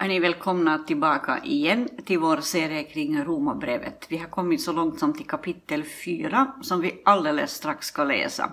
är 0.00 0.08
ni 0.08 0.20
välkomna 0.20 0.78
tillbaka 0.78 1.38
igen 1.44 1.88
till 2.04 2.18
vår 2.18 2.36
serie 2.36 2.84
kring 2.84 3.24
Romarbrevet. 3.24 4.06
Vi 4.08 4.16
har 4.16 4.26
kommit 4.26 4.60
så 4.60 4.72
långt 4.72 4.98
som 4.98 5.12
till 5.12 5.26
kapitel 5.26 5.84
4 6.04 6.52
som 6.62 6.80
vi 6.80 7.02
alldeles 7.04 7.50
strax 7.50 7.86
ska 7.86 8.04
läsa. 8.04 8.52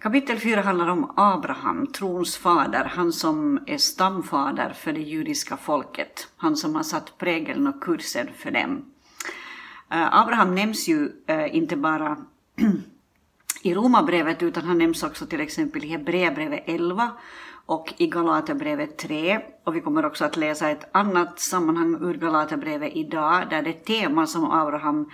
Kapitel 0.00 0.38
4 0.38 0.60
handlar 0.60 0.88
om 0.88 1.12
Abraham, 1.16 1.86
trons 1.86 2.36
fader, 2.36 2.84
han 2.84 3.12
som 3.12 3.58
är 3.66 3.78
stamfader 3.78 4.72
för 4.72 4.92
det 4.92 5.00
judiska 5.00 5.56
folket, 5.56 6.28
han 6.36 6.56
som 6.56 6.74
har 6.74 6.82
satt 6.82 7.18
prägeln 7.18 7.66
och 7.66 7.82
kursen 7.82 8.28
för 8.36 8.50
dem. 8.50 8.84
Eh, 9.90 10.18
Abraham 10.20 10.54
nämns 10.54 10.88
ju 10.88 11.10
eh, 11.26 11.56
inte 11.56 11.76
bara 11.76 12.16
i 13.62 13.74
Romarbrevet 13.74 14.42
utan 14.42 14.64
han 14.64 14.78
nämns 14.78 15.02
också 15.02 15.26
till 15.26 15.40
exempel 15.40 15.84
i 15.84 15.88
Hebreerbrevet 15.88 16.64
11 16.66 17.10
och 17.66 17.94
i 17.96 18.06
Galaterbrevet 18.06 18.98
3. 18.98 19.40
Och 19.64 19.76
vi 19.76 19.80
kommer 19.80 20.06
också 20.06 20.24
att 20.24 20.36
läsa 20.36 20.70
ett 20.70 20.88
annat 20.92 21.40
sammanhang 21.40 21.94
ur 21.94 22.14
Galaterbrevet 22.14 22.92
idag 22.94 23.42
där 23.50 23.62
det 23.62 23.72
tema 23.72 24.26
som 24.26 24.50
Abraham 24.50 25.10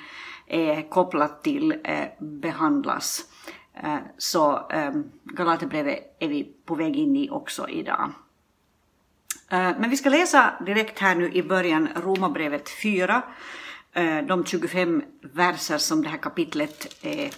är 0.47 0.91
kopplat 0.91 1.43
till 1.43 1.75
eh, 1.85 2.07
behandlas. 2.21 3.25
Eh, 3.75 3.97
så 4.19 4.71
eh, 4.71 4.93
Galaterbrevet 5.25 6.17
är 6.19 6.29
vi 6.29 6.45
på 6.65 6.75
väg 6.75 6.97
in 6.97 7.17
i 7.17 7.31
också 7.31 7.69
idag. 7.69 8.11
Eh, 9.51 9.71
men 9.79 9.91
vi 9.91 9.97
ska 9.97 10.09
läsa 10.09 10.53
direkt 10.67 10.99
här 10.99 11.15
nu 11.15 11.33
i 11.33 11.43
början 11.43 11.89
Romarbrevet 11.97 12.69
4, 12.83 13.23
eh, 13.93 14.19
de 14.19 14.45
25 14.45 15.03
verser 15.21 15.79
som 15.79 16.03
det 16.03 16.09
här 16.09 16.19
kapitlet 16.19 17.05
är 17.05 17.31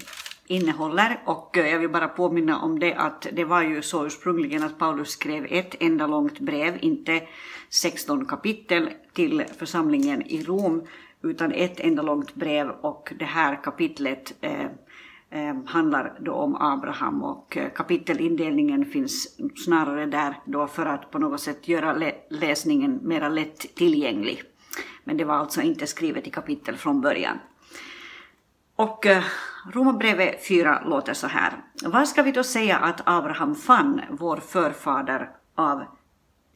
innehåller. 0.47 1.23
Och 1.25 1.59
eh, 1.59 1.69
jag 1.69 1.79
vill 1.79 1.89
bara 1.91 2.09
påminna 2.09 2.59
om 2.59 2.79
det 2.79 2.95
att 2.95 3.27
det 3.33 3.45
var 3.45 3.63
ju 3.63 3.83
så 3.83 4.07
ursprungligen 4.07 4.63
att 4.63 4.79
Paulus 4.79 5.09
skrev 5.09 5.47
ett 5.51 5.75
enda 5.81 6.07
långt 6.07 6.41
brev, 6.41 6.79
inte 6.81 7.23
16 7.71 8.27
kapitel 8.27 8.91
till 9.13 9.45
församlingen 9.59 10.23
i 10.23 10.43
Rom, 10.43 10.87
utan 11.23 11.53
ett 11.53 11.81
enda 11.81 12.03
långt 12.03 12.35
brev 12.35 12.71
och 12.71 13.13
det 13.19 13.25
här 13.25 13.63
kapitlet 13.63 14.35
eh, 14.41 14.67
eh, 15.31 15.57
handlar 15.67 16.19
då 16.21 16.33
om 16.33 16.55
Abraham 16.55 17.23
och 17.23 17.57
eh, 17.57 17.71
kapitelindelningen 17.71 18.85
finns 18.85 19.37
snarare 19.65 20.07
där 20.07 20.39
då 20.45 20.67
för 20.67 20.87
att 20.87 21.11
på 21.11 21.19
något 21.19 21.41
sätt 21.41 21.69
göra 21.69 22.13
läsningen 22.31 23.01
mera 23.03 23.29
lätt 23.29 23.75
tillgänglig. 23.75 24.43
Men 25.05 25.17
det 25.17 25.25
var 25.25 25.35
alltså 25.35 25.63
inte 25.63 25.87
skrivet 25.87 26.27
i 26.27 26.31
kapitel 26.31 26.77
från 26.77 27.01
början. 27.01 27.39
Och 28.77 29.07
eh, 29.07 29.25
Romarbrevet 29.73 30.47
4 30.49 30.83
låter 30.87 31.15
så 31.15 31.27
här. 31.27 31.53
Vad 31.85 32.09
ska 32.09 32.23
vi 32.23 32.33
då 32.33 32.45
säga 32.45 32.77
att 32.79 33.01
Abraham 33.05 33.55
fann, 33.55 34.01
vår 34.11 34.37
förfader, 34.37 35.31
av 35.55 35.85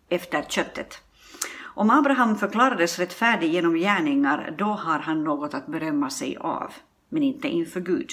efter 0.08 0.42
köttet? 0.42 1.02
Om 1.62 1.90
Abraham 1.90 2.36
förklarades 2.36 2.98
rättfärdig 2.98 3.52
genom 3.52 3.74
gärningar, 3.74 4.54
då 4.58 4.64
har 4.64 4.98
han 4.98 5.24
något 5.24 5.54
att 5.54 5.66
berömma 5.66 6.10
sig 6.10 6.36
av, 6.36 6.72
men 7.08 7.22
inte 7.22 7.48
inför 7.48 7.80
Gud. 7.80 8.10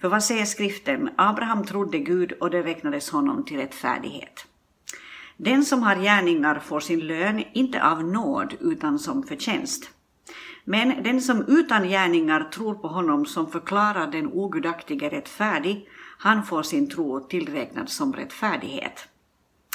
För 0.00 0.08
vad 0.08 0.24
säger 0.24 0.44
skriften? 0.44 1.10
Abraham 1.16 1.64
trodde 1.64 1.98
Gud 1.98 2.32
och 2.32 2.50
det 2.50 2.62
räknades 2.62 3.10
honom 3.10 3.44
till 3.44 3.56
rättfärdighet. 3.56 4.46
Den 5.36 5.64
som 5.64 5.82
har 5.82 5.96
gärningar 5.96 6.58
får 6.58 6.80
sin 6.80 7.00
lön 7.00 7.44
inte 7.52 7.84
av 7.84 8.04
nåd 8.04 8.54
utan 8.60 8.98
som 8.98 9.22
förtjänst. 9.22 9.90
Men 10.70 11.02
den 11.02 11.20
som 11.20 11.44
utan 11.48 11.88
gärningar 11.88 12.44
tror 12.44 12.74
på 12.74 12.88
honom 12.88 13.26
som 13.26 13.50
förklarar 13.50 14.06
den 14.06 14.26
ogudaktige 14.26 15.08
rättfärdig, 15.08 15.88
han 16.18 16.44
får 16.44 16.62
sin 16.62 16.90
tro 16.90 17.20
tillräknad 17.20 17.88
som 17.88 18.12
rättfärdighet. 18.12 19.08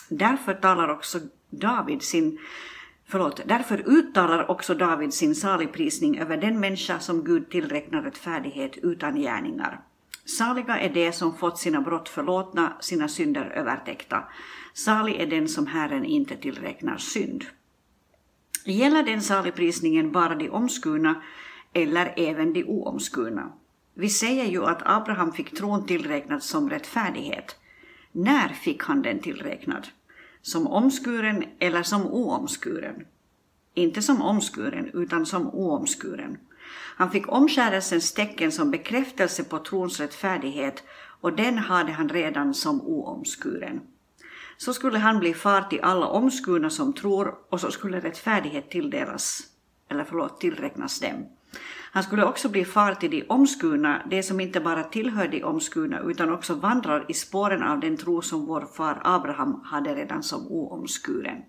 Därför 0.09 0.53
talar 0.53 0.89
också 0.89 1.19
David 1.49 2.01
sin 2.01 2.39
Förlåt, 3.07 3.41
därför 3.45 3.83
uttalar 3.85 4.51
också 4.51 4.73
David 4.73 5.13
sin 5.13 5.35
saligprisning 5.35 6.19
över 6.19 6.37
den 6.37 6.59
människa 6.59 6.99
som 6.99 7.23
Gud 7.23 7.49
tillräknar 7.49 8.01
rättfärdighet 8.01 8.77
utan 8.77 9.15
gärningar. 9.15 9.81
Saliga 10.25 10.79
är 10.79 10.89
de 10.89 11.11
som 11.11 11.37
fått 11.37 11.57
sina 11.57 11.81
brott 11.81 12.09
förlåtna, 12.09 12.73
sina 12.79 13.07
synder 13.07 13.45
övertäckta. 13.45 14.23
Salig 14.73 15.15
är 15.15 15.27
den 15.27 15.47
som 15.47 15.67
Herren 15.67 16.05
inte 16.05 16.35
tillräknar 16.35 16.97
synd. 16.97 17.45
Gäller 18.67 19.03
den 19.03 19.21
saligprisningen 19.21 20.11
bara 20.11 20.35
de 20.35 20.49
omskurna 20.49 21.21
eller 21.73 22.13
även 22.17 22.53
de 22.53 22.63
oomskurna? 22.63 23.51
Vi 23.93 24.09
säger 24.09 24.45
ju 24.45 24.65
att 24.65 24.81
Abraham 24.85 25.33
fick 25.33 25.57
tron 25.57 25.85
tillräknad 25.85 26.43
som 26.43 26.69
rättfärdighet. 26.69 27.55
När 28.11 28.49
fick 28.49 28.83
han 28.83 29.01
den 29.01 29.19
tillräknad? 29.19 29.87
Som 30.41 30.67
omskuren 30.67 31.43
eller 31.59 31.83
som 31.83 32.07
oomskuren? 32.07 33.05
Inte 33.73 34.01
som 34.01 34.21
omskuren, 34.21 34.89
utan 34.93 35.25
som 35.25 35.47
oomskuren. 35.47 36.37
Han 36.97 37.11
fick 37.11 37.31
omskärelsens 37.31 38.13
tecken 38.13 38.51
som 38.51 38.71
bekräftelse 38.71 39.43
på 39.43 39.59
trons 39.59 39.99
rättfärdighet 39.99 40.83
och 41.21 41.33
den 41.33 41.57
hade 41.57 41.91
han 41.91 42.09
redan 42.09 42.53
som 42.53 42.81
oomskuren 42.81 43.81
så 44.57 44.73
skulle 44.73 44.99
han 44.99 45.19
bli 45.19 45.33
far 45.33 45.61
till 45.61 45.81
alla 45.81 46.07
omskurna 46.07 46.69
som 46.69 46.93
tror 46.93 47.35
och 47.49 47.61
så 47.61 47.71
skulle 47.71 47.99
rättfärdighet 47.99 48.69
tilldelas, 48.69 49.43
eller 49.89 50.03
förlåt, 50.03 50.39
tillräknas 50.41 50.99
dem. 50.99 51.25
Han 51.91 52.03
skulle 52.03 52.25
också 52.25 52.49
bli 52.49 52.65
far 52.65 52.93
till 52.93 53.11
de 53.11 53.23
omskurna, 53.29 54.01
de 54.09 54.23
som 54.23 54.39
inte 54.39 54.59
bara 54.59 54.83
tillhör 54.83 55.27
de 55.27 55.43
omskurna 55.43 55.99
utan 55.99 56.31
också 56.31 56.53
vandrar 56.53 57.05
i 57.07 57.13
spåren 57.13 57.63
av 57.63 57.79
den 57.79 57.97
tro 57.97 58.21
som 58.21 58.45
vår 58.45 58.67
far 58.73 59.01
Abraham 59.03 59.61
hade 59.65 59.95
redan 59.95 60.23
som 60.23 60.47
oomskuren. 60.47 61.41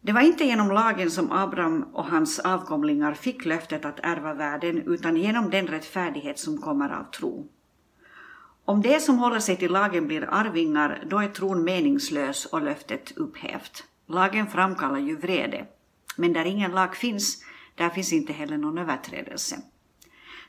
Det 0.00 0.12
var 0.12 0.20
inte 0.20 0.44
genom 0.44 0.70
lagen 0.70 1.10
som 1.10 1.32
Abraham 1.32 1.82
och 1.92 2.04
hans 2.06 2.38
avkomlingar 2.38 3.14
fick 3.14 3.44
löftet 3.44 3.84
att 3.84 4.00
ärva 4.02 4.34
världen 4.34 4.82
utan 4.86 5.16
genom 5.16 5.50
den 5.50 5.66
rättfärdighet 5.66 6.38
som 6.38 6.58
kommer 6.58 6.90
av 6.90 7.04
tro. 7.04 7.48
Om 8.66 8.82
det 8.82 9.00
som 9.00 9.18
håller 9.18 9.40
sig 9.40 9.56
till 9.56 9.72
lagen 9.72 10.06
blir 10.06 10.28
arvingar, 10.30 11.04
då 11.06 11.18
är 11.18 11.28
tron 11.28 11.64
meningslös 11.64 12.46
och 12.46 12.62
löftet 12.62 13.12
upphävt. 13.16 13.84
Lagen 14.06 14.46
framkallar 14.46 14.98
ju 14.98 15.16
vrede. 15.16 15.66
Men 16.16 16.32
där 16.32 16.44
ingen 16.44 16.72
lag 16.72 16.96
finns, 16.96 17.44
där 17.74 17.88
finns 17.88 18.12
inte 18.12 18.32
heller 18.32 18.58
någon 18.58 18.78
överträdelse. 18.78 19.56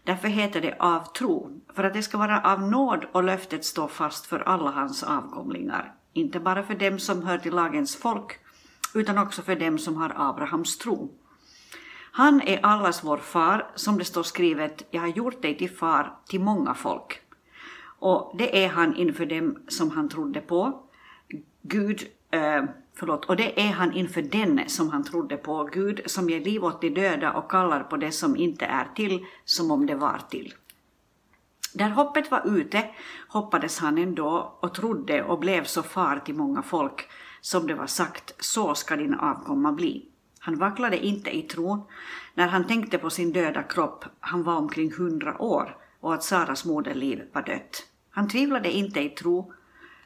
Därför 0.03 0.27
heter 0.27 0.61
det 0.61 0.75
av 0.79 1.13
tro, 1.13 1.61
för 1.75 1.83
att 1.83 1.93
det 1.93 2.03
ska 2.03 2.17
vara 2.17 2.41
av 2.41 2.61
nåd 2.61 3.05
och 3.11 3.23
löftet 3.23 3.65
står 3.65 3.87
fast 3.87 4.25
för 4.25 4.39
alla 4.39 4.71
hans 4.71 5.03
avkomlingar, 5.03 5.93
inte 6.13 6.39
bara 6.39 6.63
för 6.63 6.75
dem 6.75 6.99
som 6.99 7.23
hör 7.23 7.37
till 7.37 7.53
lagens 7.53 7.95
folk, 7.95 8.39
utan 8.93 9.17
också 9.17 9.41
för 9.41 9.55
dem 9.55 9.79
som 9.79 9.95
har 9.95 10.13
Abrahams 10.15 10.77
tro. 10.77 11.11
Han 12.11 12.41
är 12.41 12.65
allas 12.65 13.03
vår 13.03 13.17
far, 13.17 13.71
som 13.75 13.97
det 13.97 14.05
står 14.05 14.23
skrivet, 14.23 14.87
jag 14.91 15.01
har 15.01 15.07
gjort 15.07 15.41
dig 15.41 15.57
till 15.57 15.75
far 15.75 16.13
till 16.27 16.41
många 16.41 16.73
folk. 16.73 17.21
Och 17.99 18.35
det 18.37 18.63
är 18.63 18.69
han 18.69 18.95
inför 18.95 19.25
dem 19.25 19.57
som 19.67 19.91
han 19.91 20.09
trodde 20.09 20.41
på. 20.41 20.83
Gud, 21.61 22.01
eh, 22.31 22.63
förlåt, 22.93 23.25
och 23.25 23.35
det 23.35 23.61
är 23.61 23.71
han 23.71 23.93
inför 23.93 24.21
den 24.21 24.61
som 24.67 24.89
han 24.89 25.03
trodde 25.03 25.37
på. 25.37 25.69
Gud 25.73 26.01
som 26.05 26.29
ger 26.29 26.39
liv 26.39 26.63
åt 26.63 26.81
de 26.81 26.89
döda 26.89 27.33
och 27.33 27.51
kallar 27.51 27.83
på 27.83 27.97
det 27.97 28.11
som 28.11 28.35
inte 28.35 28.65
är 28.65 28.87
till 28.95 29.25
som 29.45 29.71
om 29.71 29.85
det 29.85 29.95
var 29.95 30.21
till. 30.29 30.53
Där 31.73 31.89
hoppet 31.89 32.31
var 32.31 32.41
ute 32.45 32.83
hoppades 33.27 33.79
han 33.79 33.97
ändå 33.97 34.57
och 34.59 34.73
trodde 34.73 35.23
och 35.23 35.39
blev 35.39 35.63
så 35.63 35.83
far 35.83 36.19
till 36.25 36.35
många 36.35 36.61
folk. 36.61 37.09
Som 37.41 37.67
det 37.67 37.73
var 37.73 37.87
sagt, 37.87 38.33
så 38.39 38.75
ska 38.75 38.95
din 38.95 39.13
avkomma 39.13 39.71
bli. 39.71 40.05
Han 40.39 40.57
vacklade 40.57 41.05
inte 41.05 41.37
i 41.37 41.41
tron. 41.41 41.81
När 42.33 42.47
han 42.47 42.67
tänkte 42.67 42.97
på 42.97 43.09
sin 43.09 43.33
döda 43.33 43.63
kropp, 43.63 44.05
han 44.19 44.43
var 44.43 44.55
omkring 44.55 44.93
hundra 44.93 45.41
år, 45.41 45.77
och 46.05 46.13
att 46.13 46.23
Saras 46.23 46.65
moderliv 46.65 47.21
var 47.33 47.41
dött. 47.41 47.85
Han 48.11 48.27
tvivlade 48.27 48.71
inte 48.71 48.99
i 48.99 49.09
tro, 49.09 49.53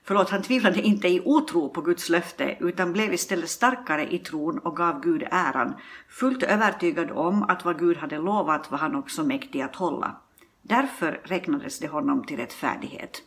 förlåt, 0.03 0.29
han 0.29 0.41
tvivlade 0.41 0.81
inte 0.81 1.07
i 1.07 1.21
otro 1.25 1.69
på 1.69 1.81
Guds 1.81 2.09
löfte 2.09 2.57
utan 2.59 2.93
blev 2.93 3.13
istället 3.13 3.49
starkare 3.49 4.13
i 4.13 4.19
tron 4.19 4.59
och 4.59 4.77
gav 4.77 5.01
Gud 5.01 5.23
äran, 5.31 5.73
fullt 6.09 6.43
övertygad 6.43 7.11
om 7.11 7.43
att 7.43 7.65
vad 7.65 7.79
Gud 7.79 7.97
hade 7.97 8.17
lovat 8.17 8.71
var 8.71 8.77
han 8.77 8.95
också 8.95 9.23
mäktig 9.23 9.61
att 9.61 9.75
hålla. 9.75 10.15
Därför 10.61 11.21
räknades 11.23 11.79
det 11.79 11.87
honom 11.87 12.25
till 12.25 12.37
rättfärdighet. 12.37 13.21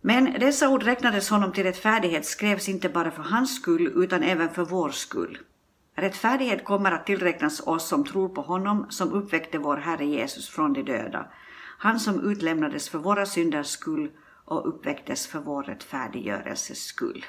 Men 0.00 0.24
dessa 0.24 0.68
ord 0.68 0.82
räknades 0.82 1.30
honom 1.30 1.52
till 1.52 1.64
rättfärdighet 1.64 2.26
skrevs 2.26 2.68
inte 2.68 2.88
bara 2.88 3.10
för 3.10 3.22
hans 3.22 3.56
skull 3.56 3.92
utan 3.94 4.22
även 4.22 4.50
för 4.50 4.64
vår 4.64 4.90
skull. 4.90 5.38
Rättfärdighet 5.98 6.64
kommer 6.64 6.92
att 6.92 7.06
tillräknas 7.06 7.60
oss 7.66 7.88
som 7.88 8.04
tror 8.04 8.28
på 8.28 8.40
honom 8.42 8.86
som 8.88 9.12
uppväckte 9.12 9.58
vår 9.58 9.76
Herre 9.76 10.04
Jesus 10.04 10.48
från 10.48 10.72
de 10.72 10.82
döda 10.82 11.26
han 11.78 12.00
som 12.00 12.30
utlämnades 12.30 12.88
för 12.88 12.98
våra 12.98 13.26
synders 13.26 13.66
skull 13.66 14.10
och 14.44 14.68
uppväcktes 14.68 15.26
för 15.26 15.38
vår 15.38 15.62
rättfärdiggörelses 15.62 16.84
skull. 16.84 17.26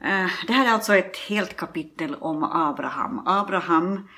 Eh, 0.00 0.30
det 0.46 0.52
här 0.52 0.66
är 0.66 0.72
alltså 0.72 0.94
ett 0.94 1.16
helt 1.16 1.56
kapitel 1.56 2.14
om 2.14 2.44
Abraham. 2.44 3.22
Abraham 3.26 4.08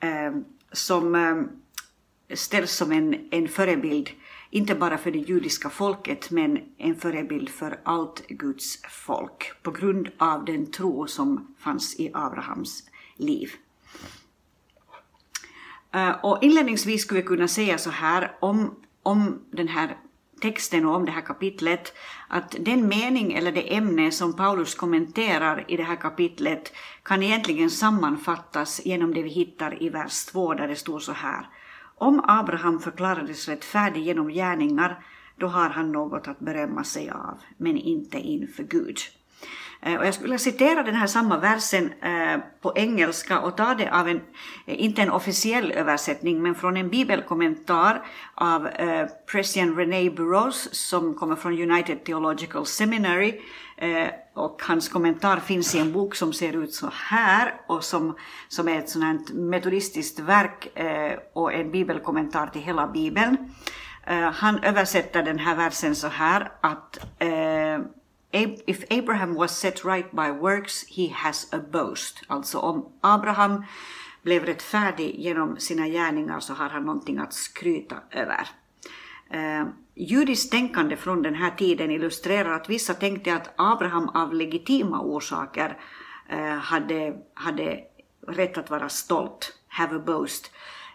eh, 0.00 0.32
som 0.72 1.14
eh, 1.14 2.36
ställs 2.36 2.72
som 2.72 2.92
en, 2.92 3.28
en 3.30 3.48
förebild 3.48 4.10
inte 4.50 4.74
bara 4.74 4.98
för 4.98 5.10
det 5.10 5.18
judiska 5.18 5.70
folket 5.70 6.30
men 6.30 6.58
en 6.78 6.96
förebild 6.96 7.48
för 7.48 7.80
allt 7.82 8.26
Guds 8.28 8.82
folk 8.82 9.62
på 9.62 9.70
grund 9.70 10.08
av 10.18 10.44
den 10.44 10.70
tro 10.70 11.06
som 11.06 11.54
fanns 11.58 12.00
i 12.00 12.10
Abrahams 12.14 12.82
liv. 13.16 13.52
Eh, 15.94 16.10
och 16.10 16.38
inledningsvis 16.42 17.02
skulle 17.02 17.20
vi 17.20 17.26
kunna 17.26 17.48
säga 17.48 17.78
så 17.78 17.90
här 17.90 18.36
om, 18.40 18.74
om 19.02 19.40
den 19.50 19.68
här 19.68 19.96
texten 20.40 20.86
och 20.86 20.94
om 20.94 21.04
det 21.04 21.10
här 21.10 21.20
kapitlet 21.20 21.92
att 22.28 22.56
den 22.60 22.88
mening 22.88 23.32
eller 23.32 23.52
det 23.52 23.74
ämne 23.74 24.10
som 24.10 24.36
Paulus 24.36 24.74
kommenterar 24.74 25.64
i 25.68 25.76
det 25.76 25.82
här 25.82 25.96
kapitlet 25.96 26.72
kan 27.02 27.22
egentligen 27.22 27.70
sammanfattas 27.70 28.86
genom 28.86 29.14
det 29.14 29.22
vi 29.22 29.30
hittar 29.30 29.82
i 29.82 29.88
vers 29.88 30.24
2 30.24 30.54
där 30.54 30.68
det 30.68 30.76
står 30.76 30.98
så 30.98 31.12
här. 31.12 31.48
Om 31.98 32.24
Abraham 32.28 32.80
förklarades 32.80 33.48
rättfärdig 33.48 34.02
genom 34.02 34.28
gärningar, 34.28 35.04
då 35.36 35.46
har 35.46 35.68
han 35.68 35.92
något 35.92 36.28
att 36.28 36.38
berömma 36.38 36.84
sig 36.84 37.10
av, 37.10 37.38
men 37.56 37.76
inte 37.76 38.18
inför 38.18 38.62
Gud. 38.62 38.98
Eh, 39.82 39.98
och 39.98 40.06
jag 40.06 40.14
skulle 40.14 40.38
citera 40.38 40.82
den 40.82 40.94
här 40.94 41.06
samma 41.06 41.38
versen 41.38 41.92
eh, 42.02 42.40
på 42.60 42.72
engelska 42.76 43.40
och 43.40 43.56
ta 43.56 43.74
det 43.74 43.90
av 43.90 44.08
en, 44.08 44.20
eh, 44.66 44.84
inte 44.84 45.02
en 45.02 45.10
officiell 45.10 45.72
översättning, 45.72 46.42
men 46.42 46.54
från 46.54 46.76
en 46.76 46.88
bibelkommentar 46.88 48.06
av 48.34 48.68
Presian 49.32 49.76
René 49.76 50.10
Burroughs 50.10 50.68
som 50.72 51.14
kommer 51.14 51.36
från 51.36 51.70
United 51.70 52.04
Theological 52.04 52.66
Seminary. 52.66 53.40
Eh, 53.76 54.08
och 54.34 54.62
hans 54.62 54.88
kommentar 54.88 55.36
finns 55.36 55.74
i 55.74 55.78
en 55.78 55.92
bok 55.92 56.14
som 56.14 56.32
ser 56.32 56.62
ut 56.62 56.74
så 56.74 56.90
här 56.92 57.54
och 57.66 57.84
som, 57.84 58.16
som 58.48 58.68
är 58.68 58.78
ett 58.78 58.88
sådant 58.88 59.30
metodistiskt 59.30 60.18
verk 60.18 60.78
eh, 60.78 61.18
och 61.32 61.52
en 61.52 61.70
bibelkommentar 61.70 62.46
till 62.46 62.62
hela 62.62 62.86
bibeln. 62.86 63.54
Eh, 64.04 64.32
han 64.32 64.58
översätter 64.58 65.22
den 65.22 65.38
här 65.38 65.56
versen 65.56 65.94
så 65.94 66.08
här 66.08 66.52
att 66.60 66.98
If 68.66 68.84
Abraham 68.90 69.34
was 69.34 69.58
set 69.58 69.84
right 69.84 70.10
by 70.12 70.30
works, 70.30 70.84
he 70.96 71.08
has 71.14 71.52
a 71.52 71.60
boast. 71.72 72.22
Alltså 72.26 72.58
om 72.58 72.92
Abraham 73.00 73.64
blev 74.22 74.44
rättfärdig 74.44 75.14
genom 75.18 75.56
sina 75.56 75.88
gärningar 75.88 76.40
så 76.40 76.54
har 76.54 76.68
han 76.68 76.84
någonting 76.84 77.18
att 77.18 77.32
skryta 77.32 77.96
över. 78.10 78.48
Judiskt 79.98 80.50
tänkande 80.50 80.96
från 80.96 81.22
den 81.22 81.34
här 81.34 81.50
tiden 81.50 81.90
illustrerar 81.90 82.52
att 82.52 82.68
vissa 82.68 82.94
tänkte 82.94 83.34
att 83.34 83.54
Abraham 83.56 84.08
av 84.08 84.34
legitima 84.34 85.00
orsaker 85.00 85.80
eh, 86.28 86.56
hade, 86.56 87.16
hade 87.34 87.80
rätt 88.28 88.58
att 88.58 88.70
vara 88.70 88.88
stolt, 88.88 89.58
have 89.68 89.96
a 89.96 90.02
boast, 90.06 90.50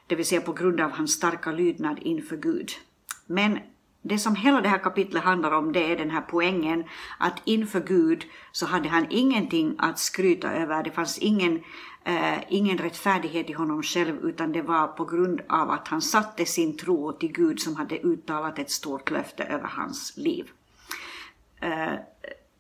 det 0.08 0.16
vill 0.16 0.26
säga 0.26 0.42
på 0.42 0.54
grund 0.54 0.82
av 0.82 0.92
hans 0.92 1.12
starka 1.12 1.52
lydnad 1.52 2.00
inför 2.02 2.38
Gud. 2.38 2.70
Men 3.26 3.60
det 4.02 4.18
som 4.20 4.36
hela 4.36 4.62
det 4.62 4.70
här 4.70 4.78
kapitlet 4.78 5.24
handlar 5.24 5.52
om 5.52 5.74
det 5.74 5.92
är 5.92 5.98
den 5.98 6.12
här 6.12 6.22
poängen 6.22 6.84
att 7.18 7.42
inför 7.46 7.80
Gud 7.80 8.26
så 8.52 8.66
hade 8.66 8.90
han 8.90 9.08
ingenting 9.10 9.76
att 9.78 10.00
skryta 10.00 10.54
över. 10.54 10.84
Det 10.84 10.92
fanns 10.92 11.18
ingen, 11.18 11.64
eh, 12.04 12.40
ingen 12.50 12.78
rättfärdighet 12.78 13.50
i 13.50 13.54
honom 13.54 13.84
själv 13.84 14.26
utan 14.26 14.52
det 14.52 14.62
var 14.62 14.88
på 14.88 15.06
grund 15.06 15.42
av 15.50 15.70
att 15.70 15.88
han 15.88 16.02
satte 16.02 16.46
sin 16.46 16.78
tro 16.78 17.12
till 17.12 17.32
Gud 17.32 17.60
som 17.60 17.76
hade 17.76 17.98
uttalat 17.98 18.60
ett 18.60 18.72
stort 18.72 19.12
löfte 19.12 19.44
över 19.44 19.68
hans 19.68 20.18
liv. 20.18 20.52
Eh, 21.60 21.94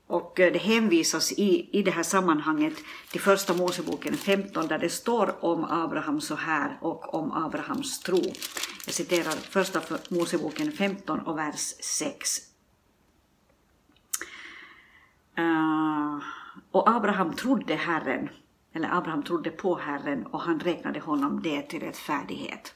och 0.07 0.33
det 0.35 0.61
hänvisas 0.61 1.31
i, 1.31 1.69
i 1.71 1.83
det 1.83 1.91
här 1.91 2.03
sammanhanget 2.03 2.73
till 3.11 3.21
Första 3.21 3.53
Moseboken 3.53 4.17
15 4.17 4.67
där 4.67 4.79
det 4.79 4.89
står 4.89 5.45
om 5.45 5.63
Abraham 5.63 6.21
så 6.21 6.35
här 6.35 6.77
och 6.81 7.13
om 7.13 7.31
Abrahams 7.31 7.99
tro. 7.99 8.21
Jag 8.85 8.93
citerar 8.93 9.31
Första 9.31 9.81
Moseboken 10.09 10.71
15 10.71 11.19
och 11.19 11.37
vers 11.37 11.73
6. 11.79 12.39
Uh, 15.39 15.45
eh, 15.45 16.19
och 16.71 16.89
Abraham 16.89 17.33
trodde 17.33 17.75
Herren, 17.75 18.29
eller 18.73 18.97
Abraham 18.97 19.23
trodde 19.23 19.49
på 19.49 19.77
Herren 19.77 20.25
och 20.25 20.41
han 20.41 20.59
räknade 20.59 20.99
honom 20.99 21.41
det 21.43 21.61
till 21.61 21.79
rättfärdighet. 21.79 22.73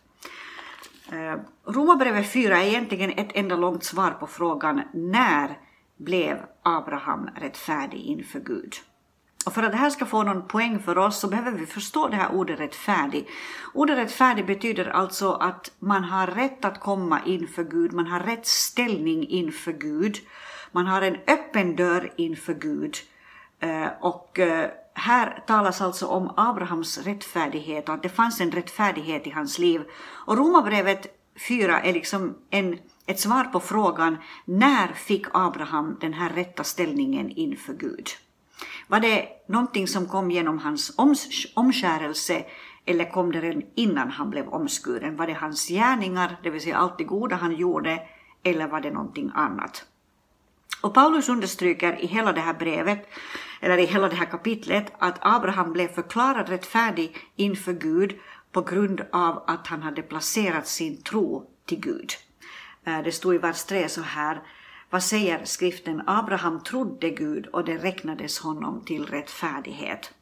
Uh, 1.13 1.35
Romarbrevet 1.65 2.31
4 2.31 2.57
är 2.57 2.67
egentligen 2.67 3.09
ett 3.09 3.31
enda 3.33 3.55
långt 3.55 3.83
svar 3.83 4.11
på 4.11 4.27
frågan 4.27 4.81
när 4.93 5.59
blev 5.97 6.45
Abraham 6.63 7.29
rättfärdig 7.35 7.99
inför 7.99 8.39
Gud. 8.39 8.73
Och 9.45 9.53
för 9.53 9.63
att 9.63 9.71
det 9.71 9.77
här 9.77 9.89
ska 9.89 10.05
få 10.05 10.23
någon 10.23 10.47
poäng 10.47 10.79
för 10.79 10.97
oss 10.97 11.19
så 11.19 11.27
behöver 11.27 11.51
vi 11.51 11.65
förstå 11.65 12.07
det 12.07 12.15
här 12.15 12.31
ordet 12.31 12.59
rättfärdig. 12.59 13.27
Ordet 13.73 13.97
rättfärdig 13.97 14.45
betyder 14.45 14.85
alltså 14.85 15.31
att 15.31 15.71
man 15.79 16.03
har 16.03 16.27
rätt 16.27 16.65
att 16.65 16.79
komma 16.79 17.21
inför 17.25 17.63
Gud, 17.63 17.93
man 17.93 18.07
har 18.07 18.19
rätt 18.19 18.45
ställning 18.45 19.27
inför 19.27 19.73
Gud, 19.73 20.17
man 20.71 20.87
har 20.87 21.01
en 21.01 21.15
öppen 21.27 21.75
dörr 21.75 22.13
inför 22.15 22.53
Gud. 22.53 22.95
Eh, 23.59 23.87
och 24.01 24.39
eh, 24.39 24.69
här 24.93 25.43
talas 25.47 25.81
alltså 25.81 26.07
om 26.07 26.33
Abrahams 26.37 26.97
rättfärdighet 26.97 27.89
och 27.89 27.95
att 27.95 28.03
det 28.03 28.09
fanns 28.09 28.41
en 28.41 28.51
rättfärdighet 28.51 29.27
i 29.27 29.29
hans 29.29 29.59
liv. 29.59 29.81
Och 30.01 30.37
Romarbrevet 30.37 31.07
4 31.47 31.81
är 31.81 31.93
liksom 31.93 32.35
en 32.49 32.77
ett 33.07 33.19
svar 33.19 33.43
på 33.43 33.59
frågan 33.59 34.17
när 34.45 34.87
fick 34.87 35.25
Abraham 35.33 35.97
den 36.01 36.13
här 36.13 36.29
rätta 36.29 36.63
ställningen 36.63 37.29
inför 37.29 37.73
Gud? 37.73 38.07
Var 38.87 38.99
det 38.99 39.27
någonting 39.47 39.87
som 39.87 40.07
kom 40.07 40.31
genom 40.31 40.59
hans 40.59 40.93
omskärelse 41.55 42.45
eller 42.85 43.11
kom 43.11 43.31
det 43.31 43.41
redan 43.41 43.63
innan 43.75 44.11
han 44.11 44.29
blev 44.29 44.47
omskuren? 44.47 45.15
Var 45.15 45.27
det 45.27 45.33
hans 45.33 45.67
gärningar, 45.67 46.37
det 46.43 46.49
vill 46.49 46.61
säga 46.61 46.77
allt 46.77 46.97
det 46.97 47.03
goda 47.03 47.35
han 47.35 47.55
gjorde, 47.55 48.01
eller 48.43 48.67
var 48.67 48.81
det 48.81 48.91
någonting 48.91 49.31
annat? 49.35 49.85
Och 50.81 50.93
Paulus 50.93 51.29
understryker 51.29 52.01
i 52.01 52.07
hela 52.07 52.33
det 52.33 52.41
här 52.41 52.53
brevet, 52.53 53.09
eller 53.61 53.77
i 53.77 53.85
hela 53.85 54.09
det 54.09 54.15
här 54.15 54.25
kapitlet, 54.25 54.93
att 54.99 55.17
Abraham 55.21 55.73
blev 55.73 55.87
förklarad 55.87 56.49
rättfärdig 56.49 57.17
inför 57.35 57.73
Gud 57.73 58.15
på 58.51 58.61
grund 58.61 59.01
av 59.11 59.43
att 59.47 59.67
han 59.67 59.81
hade 59.81 60.01
placerat 60.01 60.67
sin 60.67 61.01
tro 61.01 61.49
till 61.65 61.79
Gud. 61.79 62.13
Eh, 62.85 63.01
det 63.03 63.11
stod 63.11 63.35
i 63.35 63.37
vers 63.37 63.63
3 63.63 63.89
så 63.89 64.01
här. 64.01 64.41
Vad 64.89 65.03
säger 65.03 65.45
skriften? 65.45 66.01
Abraham 66.07 66.63
trodde 66.63 67.09
Gud 67.09 67.47
och 67.47 67.65
det 67.65 67.77
räknades 67.77 68.39
honom 68.39 68.85
till 68.85 69.05
rättfärdighet. 69.05 70.13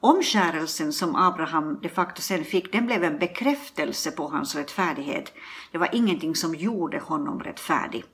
Omskärelsen 0.00 0.92
som 0.92 1.16
Abraham 1.16 1.78
de 1.82 1.88
facto 1.88 2.22
sen 2.22 2.44
fick, 2.44 2.72
den 2.72 2.86
blev 2.86 3.04
en 3.04 3.18
bekräftelse 3.18 4.10
på 4.10 4.28
hans 4.28 4.54
rättfärdighet. 4.54 5.32
Det 5.72 5.78
var 5.78 5.88
ingenting 5.92 6.34
som 6.34 6.54
gjorde 6.54 6.98
honom 6.98 7.40
rättfärdig. 7.40 8.04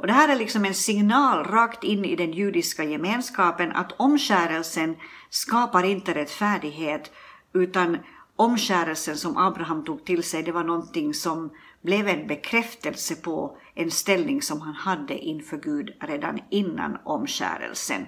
Och 0.00 0.06
det 0.06 0.12
här 0.12 0.28
är 0.28 0.36
liksom 0.36 0.64
en 0.64 0.74
signal 0.74 1.44
rakt 1.44 1.84
in 1.84 2.04
i 2.04 2.16
den 2.16 2.32
judiska 2.32 2.84
gemenskapen 2.84 3.72
att 3.72 3.92
omskärelsen 3.96 4.96
skapar 5.30 5.82
inte 5.82 6.14
rättfärdighet 6.14 7.12
utan 7.52 7.98
omskärelsen 8.40 9.16
som 9.16 9.36
Abraham 9.36 9.84
tog 9.84 10.04
till 10.04 10.22
sig, 10.22 10.42
det 10.42 10.52
var 10.52 10.64
någonting 10.64 11.14
som 11.14 11.50
blev 11.80 12.08
en 12.08 12.26
bekräftelse 12.26 13.14
på 13.14 13.56
en 13.74 13.90
ställning 13.90 14.42
som 14.42 14.60
han 14.60 14.74
hade 14.74 15.18
inför 15.18 15.56
Gud 15.56 15.90
redan 16.00 16.38
innan 16.50 16.98
omskärelsen. 17.04 18.06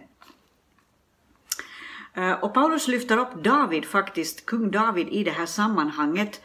Eh, 2.14 2.32
och 2.32 2.54
Paulus 2.54 2.88
lyfter 2.88 3.16
upp 3.16 3.44
David, 3.44 3.84
faktiskt 3.84 4.46
kung 4.46 4.70
David 4.70 5.08
i 5.08 5.24
det 5.24 5.30
här 5.30 5.46
sammanhanget, 5.46 6.40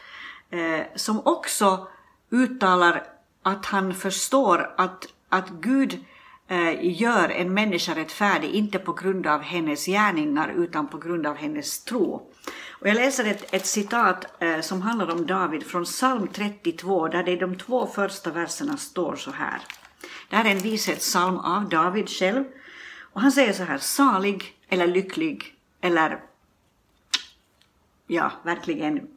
eh, 0.50 0.80
som 0.94 1.20
också 1.24 1.88
uttalar 2.30 3.04
att 3.42 3.66
han 3.66 3.94
förstår 3.94 4.74
att, 4.76 5.06
att 5.28 5.48
Gud 5.48 6.04
Eh, 6.50 7.00
gör 7.00 7.28
en 7.28 7.54
människa 7.54 7.94
rättfärdig, 7.94 8.50
inte 8.50 8.78
på 8.78 8.92
grund 8.92 9.26
av 9.26 9.42
hennes 9.42 9.86
gärningar 9.86 10.54
utan 10.56 10.88
på 10.88 10.98
grund 10.98 11.26
av 11.26 11.36
hennes 11.36 11.84
tro. 11.84 12.30
Och 12.70 12.88
jag 12.88 12.94
läser 12.94 13.24
ett, 13.24 13.54
ett 13.54 13.66
citat 13.66 14.42
eh, 14.42 14.60
som 14.60 14.82
handlar 14.82 15.10
om 15.10 15.26
David 15.26 15.66
från 15.66 15.84
psalm 15.84 16.28
32 16.28 17.08
där 17.08 17.22
det 17.22 17.32
i 17.32 17.36
de 17.36 17.58
två 17.58 17.86
första 17.86 18.30
verserna 18.30 18.76
står 18.76 19.16
så 19.16 19.30
här. 19.30 19.60
Det 20.30 20.36
här 20.36 20.44
är 20.44 20.50
en 20.50 20.58
vishetssalm 20.58 21.38
av 21.38 21.68
David 21.68 22.08
själv. 22.08 22.44
Och 23.00 23.20
han 23.20 23.32
säger 23.32 23.52
så 23.52 23.62
här, 23.62 23.78
salig 23.78 24.52
eller 24.68 24.86
lycklig 24.86 25.54
eller 25.80 26.20
ja, 28.06 28.32
verkligen 28.42 29.08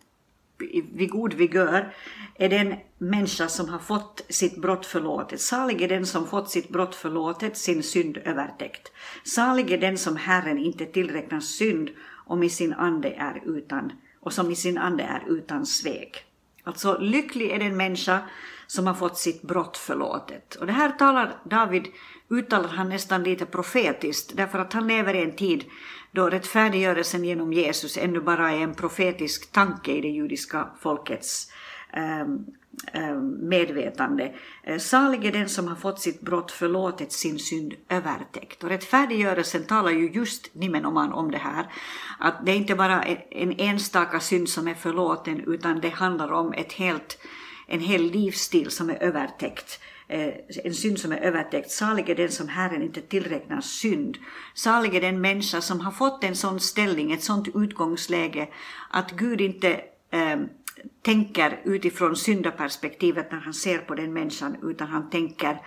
vid 0.93 1.09
god 1.09 1.33
vigör 1.33 1.93
är 2.35 2.49
den 2.49 2.75
människa 2.97 3.47
som 3.47 3.69
har 3.69 3.79
fått 3.79 4.21
sitt 4.29 4.57
brott 4.61 4.85
förlåtet. 4.85 5.41
Salig 5.41 5.81
är 5.81 5.87
den 5.87 6.05
som 6.05 6.27
fått 6.27 6.49
sitt 6.49 6.69
brott 6.69 6.95
förlåtet, 6.95 7.57
sin 7.57 7.83
synd 7.83 8.17
övertäckt. 8.17 8.91
Salig 9.23 9.71
är 9.71 9.77
den 9.77 9.97
som 9.97 10.15
Herren 10.15 10.57
inte 10.57 10.85
tillräknar 10.85 11.39
synd 11.39 11.89
och, 12.25 12.45
i 12.45 12.49
sin 12.49 12.73
ande 12.73 13.09
är 13.09 13.41
utan, 13.45 13.91
och 14.19 14.33
som 14.33 14.51
i 14.51 14.55
sin 14.55 14.77
ande 14.77 15.03
är 15.03 15.23
utan 15.27 15.65
svek. 15.65 16.25
Alltså 16.63 16.97
lycklig 16.99 17.51
är 17.51 17.59
den 17.59 17.77
människa 17.77 18.19
som 18.67 18.87
har 18.87 18.93
fått 18.93 19.17
sitt 19.17 19.41
brott 19.41 19.77
förlåtet. 19.77 20.55
Och 20.55 20.65
det 20.65 20.73
här 20.73 20.89
talar 20.89 21.35
David, 21.43 21.87
uttalar 22.29 22.69
han 22.69 22.89
nästan 22.89 23.23
lite 23.23 23.45
profetiskt, 23.45 24.37
därför 24.37 24.59
att 24.59 24.73
han 24.73 24.87
lever 24.87 25.13
i 25.13 25.23
en 25.23 25.35
tid 25.35 25.65
då 26.11 26.29
rättfärdiggörelsen 26.29 27.23
genom 27.23 27.53
Jesus 27.53 27.97
ännu 27.97 28.19
bara 28.19 28.51
är 28.51 28.61
en 28.61 28.75
profetisk 28.75 29.51
tanke 29.51 29.91
i 29.91 30.01
det 30.01 30.07
judiska 30.07 30.67
folkets 30.79 31.51
ehm, 31.93 32.45
ehm, 32.93 33.49
medvetande. 33.49 34.35
Eh, 34.63 34.77
salig 34.77 35.25
är 35.25 35.31
den 35.31 35.49
som 35.49 35.67
har 35.67 35.75
fått 35.75 35.99
sitt 35.99 36.21
brott 36.21 36.51
förlåtet, 36.51 37.11
sin 37.11 37.39
synd 37.39 37.73
övertäckt. 37.89 38.63
Och 38.63 38.69
rättfärdiggörelsen 38.69 39.63
talar 39.63 39.91
ju 39.91 40.11
just 40.11 40.55
Nimenoman 40.55 41.13
om 41.13 41.31
det 41.31 41.37
här. 41.37 41.71
Att 42.19 42.45
det 42.45 42.51
är 42.51 42.55
inte 42.55 42.75
bara 42.75 43.03
en 43.03 43.59
enstaka 43.59 44.19
synd 44.19 44.49
som 44.49 44.67
är 44.67 44.75
förlåten 44.75 45.43
utan 45.47 45.81
det 45.81 45.89
handlar 45.89 46.31
om 46.31 46.53
ett 46.53 46.73
helt, 46.73 47.17
en 47.71 47.79
hel 47.79 48.01
livsstil 48.01 48.71
som 48.71 48.89
är 48.89 49.03
övertäckt. 49.03 49.79
Eh, 50.07 50.33
en 50.63 50.73
synd 50.73 50.99
som 50.99 51.11
är 51.11 51.17
övertäckt. 51.17 51.71
Salig 51.71 52.09
är 52.09 52.15
den 52.15 52.31
som 52.31 52.47
Herren 52.47 52.81
inte 52.81 53.01
tillräknar 53.01 53.61
synd. 53.61 54.17
Salig 54.53 54.95
är 54.95 55.01
den 55.01 55.21
människa 55.21 55.61
som 55.61 55.79
har 55.79 55.91
fått 55.91 56.23
en 56.23 56.35
sån 56.35 56.59
ställning, 56.59 57.11
ett 57.11 57.23
sånt 57.23 57.47
utgångsläge 57.55 58.49
att 58.89 59.11
Gud 59.11 59.41
inte 59.41 59.81
eh, 60.11 60.39
tänker 61.01 61.61
utifrån 61.63 62.15
syndaperspektivet 62.15 63.31
när 63.31 63.39
han 63.39 63.53
ser 63.53 63.77
på 63.77 63.95
den 63.95 64.13
människan, 64.13 64.57
utan 64.63 64.87
han 64.87 65.09
tänker 65.09 65.61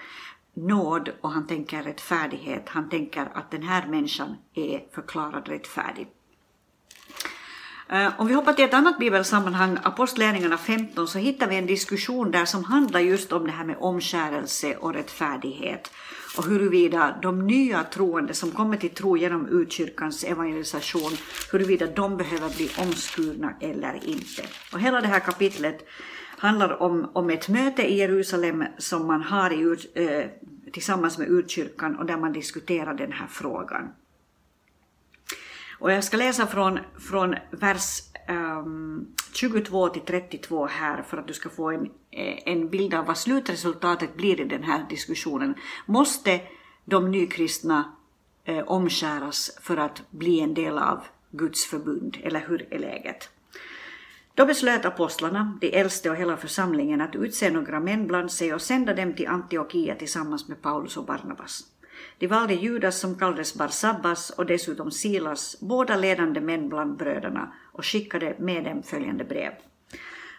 nåd 0.54 1.10
och 1.20 1.30
han 1.30 1.46
tänker 1.46 1.82
rättfärdighet. 1.82 2.68
Han 2.68 2.88
tänker 2.88 3.28
att 3.34 3.50
den 3.50 3.62
här 3.62 3.86
människan 3.86 4.36
är 4.54 4.84
förklarad 4.94 5.48
rättfärdig. 5.48 6.06
Eh, 7.88 8.20
om 8.20 8.26
vi 8.26 8.34
hoppar 8.34 8.52
till 8.52 8.64
ett 8.64 8.74
annat 8.74 8.98
bibelsammanhang, 8.98 9.78
Apostlärningarna 9.82 10.58
15, 10.58 11.08
så 11.08 11.18
hittar 11.18 11.48
vi 11.48 11.56
en 11.56 11.66
diskussion 11.66 12.30
där 12.30 12.44
som 12.44 12.64
handlar 12.64 13.00
just 13.00 13.32
om 13.32 13.46
det 13.46 13.52
här 13.52 13.64
med 13.64 13.76
omskärelse 13.78 14.76
och 14.76 14.94
rättfärdighet 14.94 15.90
och 16.36 16.44
huruvida 16.44 17.18
de 17.22 17.46
nya 17.46 17.84
troende 17.84 18.34
som 18.34 18.50
kommer 18.50 18.76
till 18.76 18.90
tro 18.90 19.16
genom 19.16 19.48
utkyrkans 19.48 20.24
evangelisation, 20.24 21.12
huruvida 21.52 21.86
de 21.86 22.16
behöver 22.16 22.56
bli 22.56 22.70
omskurna 22.78 23.52
eller 23.60 24.08
inte. 24.08 24.42
Och 24.72 24.80
hela 24.80 25.00
det 25.00 25.08
här 25.08 25.20
kapitlet 25.20 25.86
handlar 26.38 26.82
om, 26.82 27.10
om 27.12 27.30
ett 27.30 27.48
möte 27.48 27.82
i 27.82 27.98
Jerusalem 27.98 28.64
som 28.78 29.06
man 29.06 29.22
har 29.22 29.50
i, 29.50 29.76
eh, 29.94 30.26
tillsammans 30.72 31.18
med 31.18 31.28
utkyrkan 31.28 31.96
och 31.96 32.06
där 32.06 32.16
man 32.16 32.32
diskuterar 32.32 32.94
den 32.94 33.12
här 33.12 33.26
frågan. 33.26 33.88
Och 35.78 35.92
jag 35.92 36.04
ska 36.04 36.16
läsa 36.16 36.46
från, 36.46 36.78
från 36.98 37.34
vers 37.50 38.00
ehm, 38.28 38.58
um, 38.58 39.06
22 39.32 39.88
till 39.88 40.02
32 40.02 40.66
här 40.66 41.02
för 41.02 41.16
att 41.16 41.26
du 41.26 41.34
ska 41.34 41.48
få 41.48 41.70
en, 41.70 41.90
eh, 42.10 42.38
en 42.44 42.68
bild 42.68 42.94
av 42.94 43.06
vad 43.06 43.18
slutresultatet 43.18 44.16
blir 44.16 44.40
i 44.40 44.44
den 44.44 44.62
här 44.62 44.86
diskussionen. 44.88 45.54
Måste 45.86 46.40
de 46.84 47.10
nykristna 47.10 47.92
eh, 48.44 48.64
omskäras 48.66 49.58
för 49.60 49.76
att 49.76 50.10
bli 50.10 50.40
en 50.40 50.54
del 50.54 50.78
av 50.78 51.00
Guds 51.30 51.66
förbund, 51.66 52.16
eller 52.22 52.40
hur 52.40 52.74
är 52.74 52.78
läget? 52.78 53.28
Då 54.34 54.46
beslöt 54.46 54.84
apostlarna, 54.84 55.58
de 55.60 55.80
äldste 55.80 56.10
och 56.10 56.16
hela 56.16 56.36
församlingen, 56.36 57.00
att 57.00 57.16
utse 57.16 57.50
några 57.50 57.80
män 57.80 58.06
bland 58.06 58.32
sig 58.32 58.54
och 58.54 58.62
sända 58.62 58.94
dem 58.94 59.14
till 59.14 59.28
Antiochia 59.28 59.94
tillsammans 59.94 60.48
med 60.48 60.62
Paulus 60.62 60.96
och 60.96 61.04
Barnabas. 61.04 61.73
De 62.18 62.26
valde 62.26 62.54
Judas 62.54 63.00
som 63.00 63.18
kallades 63.18 63.54
Barsabbas 63.54 64.30
och 64.30 64.46
dessutom 64.46 64.90
Silas, 64.90 65.56
båda 65.60 65.96
ledande 65.96 66.40
män 66.40 66.68
bland 66.68 66.96
bröderna, 66.96 67.52
och 67.72 67.86
skickade 67.86 68.36
med 68.38 68.64
dem 68.64 68.82
följande 68.82 69.24
brev. 69.24 69.52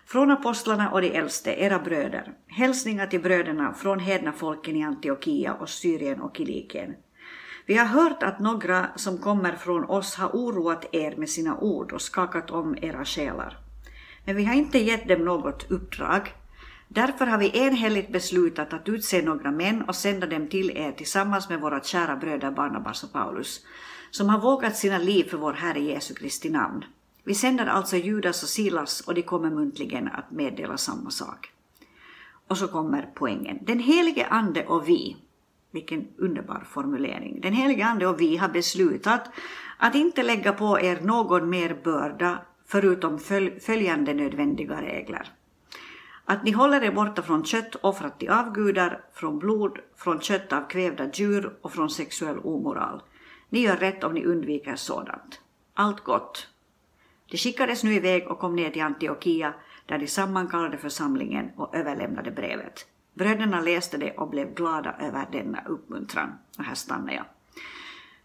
Från 0.05 0.31
apostlarna 0.31 0.91
och 0.91 1.01
de 1.01 1.17
äldste, 1.17 1.51
era 1.51 1.79
bröder, 1.79 2.33
hälsningar 2.47 3.07
till 3.07 3.21
bröderna 3.21 3.73
från 3.73 3.99
hedna 3.99 4.31
folken 4.31 4.75
i 4.75 4.83
Antiochia 4.83 5.53
och 5.53 5.69
Syrien 5.69 6.21
och 6.21 6.37
Kilikien. 6.37 6.95
Vi 7.65 7.77
har 7.77 7.85
hört 7.85 8.23
att 8.23 8.39
några 8.39 8.87
som 8.95 9.17
kommer 9.17 9.55
från 9.55 9.85
oss 9.85 10.15
har 10.15 10.29
oroat 10.29 10.85
er 10.91 11.15
med 11.17 11.29
sina 11.29 11.57
ord 11.57 11.91
och 11.91 12.01
skakat 12.01 12.51
om 12.51 12.77
era 12.81 13.05
själar. 13.05 13.57
Men 14.25 14.35
vi 14.35 14.45
har 14.45 14.53
inte 14.53 14.79
gett 14.79 15.07
dem 15.07 15.25
något 15.25 15.71
uppdrag, 15.71 16.33
Därför 16.95 17.25
har 17.25 17.37
vi 17.37 17.59
enhälligt 17.59 18.11
beslutat 18.11 18.73
att 18.73 18.89
utse 18.89 19.21
några 19.21 19.51
män 19.51 19.81
och 19.81 19.95
sända 19.95 20.27
dem 20.27 20.47
till 20.47 20.71
er 20.77 20.91
tillsammans 20.91 21.49
med 21.49 21.59
våra 21.59 21.83
kära 21.83 22.15
bröder 22.15 22.51
Barnabas 22.51 23.03
och 23.03 23.13
Paulus, 23.13 23.65
som 24.11 24.29
har 24.29 24.41
vågat 24.41 24.77
sina 24.77 24.97
liv 24.97 25.23
för 25.23 25.37
vår 25.37 25.53
Herre 25.53 25.79
Jesu 25.79 26.13
Kristi 26.13 26.49
namn. 26.49 26.85
Vi 27.23 27.35
sänder 27.35 27.65
alltså 27.65 27.97
Judas 27.97 28.43
och 28.43 28.49
Silas 28.49 29.01
och 29.01 29.13
de 29.13 29.21
kommer 29.21 29.49
muntligen 29.49 30.07
att 30.07 30.31
meddela 30.31 30.77
samma 30.77 31.09
sak. 31.09 31.51
Och 32.47 32.57
så 32.57 32.67
kommer 32.67 33.09
poängen. 33.15 33.59
Den 33.61 33.79
helige 33.79 34.27
Ande 34.27 34.65
och 34.65 34.89
vi, 34.89 35.17
vilken 35.71 36.07
underbar 36.17 36.63
formulering. 36.69 37.41
Den 37.41 37.53
helige 37.53 37.85
Ande 37.85 38.07
och 38.07 38.21
vi 38.21 38.37
har 38.37 38.49
beslutat 38.49 39.29
att 39.77 39.95
inte 39.95 40.23
lägga 40.23 40.53
på 40.53 40.79
er 40.79 41.01
någon 41.01 41.49
mer 41.49 41.81
börda 41.83 42.39
förutom 42.67 43.19
följande 43.59 44.13
nödvändiga 44.13 44.81
regler. 44.81 45.31
Att 46.25 46.43
ni 46.43 46.51
håller 46.51 46.83
er 46.83 46.91
borta 46.91 47.21
från 47.21 47.45
kött 47.45 47.75
offrat 47.81 48.19
till 48.19 48.29
avgudar, 48.29 49.01
från 49.13 49.39
blod, 49.39 49.79
från 49.95 50.21
kött 50.21 50.53
av 50.53 50.67
kvävda 50.69 51.09
djur 51.13 51.57
och 51.61 51.73
från 51.73 51.89
sexuell 51.89 52.39
omoral. 52.39 53.01
Ni 53.49 53.59
gör 53.59 53.77
rätt 53.77 54.03
om 54.03 54.13
ni 54.13 54.25
undviker 54.25 54.75
sådant. 54.75 55.41
Allt 55.73 56.03
gott. 56.03 56.47
De 57.31 57.37
skickades 57.37 57.83
nu 57.83 57.93
iväg 57.93 58.27
och 58.27 58.39
kom 58.39 58.55
ner 58.55 58.69
till 58.69 58.81
Antiochia 58.81 59.53
där 59.85 59.97
de 59.97 60.07
sammankallade 60.07 60.77
församlingen 60.77 61.51
och 61.57 61.75
överlämnade 61.75 62.31
brevet. 62.31 62.85
Bröderna 63.13 63.61
läste 63.61 63.97
det 63.97 64.11
och 64.11 64.29
blev 64.29 64.53
glada 64.53 64.95
över 64.99 65.25
denna 65.31 65.63
uppmuntran. 65.67 66.33
Och 66.57 66.63
här 66.63 66.75
stannar 66.75 67.13
jag. 67.13 67.25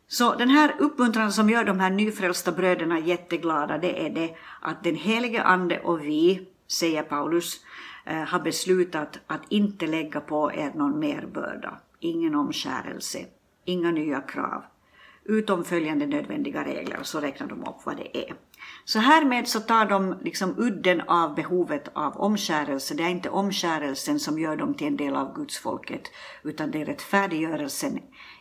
Så 0.09 0.35
den 0.35 0.51
här 0.51 0.75
uppmuntran 0.79 1.33
som 1.33 1.51
gör 1.51 1.65
de 1.65 1.81
här 1.81 1.91
nyfrälsta 1.91 2.53
bröderna 2.53 2.99
jätteglada, 2.99 3.79
det 3.79 4.07
är 4.07 4.11
det 4.11 4.37
att 4.61 4.85
den 4.85 4.95
helige 4.95 5.43
Ande 5.43 5.81
och 5.81 6.05
vi, 6.05 6.49
säger 6.67 7.03
Paulus, 7.03 7.65
Eh, 8.07 8.23
har 8.23 8.41
beslutat 8.41 9.19
att 9.27 9.43
inte 9.49 9.87
lägga 9.87 10.21
på 10.21 10.53
er 10.53 10.73
någon 10.75 10.99
mer 10.99 11.27
börda. 11.27 11.81
Ingen 12.01 12.35
omskärelse, 12.35 13.19
inga 13.65 13.91
nya 13.91 14.21
krav, 14.21 14.63
utom 15.25 15.65
följande 15.65 16.07
nödvändiga 16.07 16.65
regler, 16.65 16.99
så 17.03 17.21
räknar 17.21 17.47
de 17.47 17.61
upp 17.61 17.77
vad 17.85 17.97
det 17.97 18.19
är. 18.19 18.35
Så 18.85 18.99
härmed 18.99 19.49
så 19.49 19.61
tar 19.61 19.87
de 19.87 20.15
liksom 20.21 20.55
udden 20.59 21.01
av 21.01 21.35
behovet 21.35 21.89
av 21.93 22.17
omskärelse. 22.17 22.95
Det 22.95 23.03
är 23.03 23.09
inte 23.09 23.31
omskärelsen 23.31 24.21
som 24.21 24.39
gör 24.39 24.57
dem 24.57 24.75
till 24.75 24.87
en 24.87 24.97
del 24.97 25.17
av 25.17 25.35
Guds 25.35 25.59
folket, 25.59 26.03
utan 26.43 26.71
det 26.71 26.81
är 26.81 26.85
rättfärdiggörelsen 26.85 27.99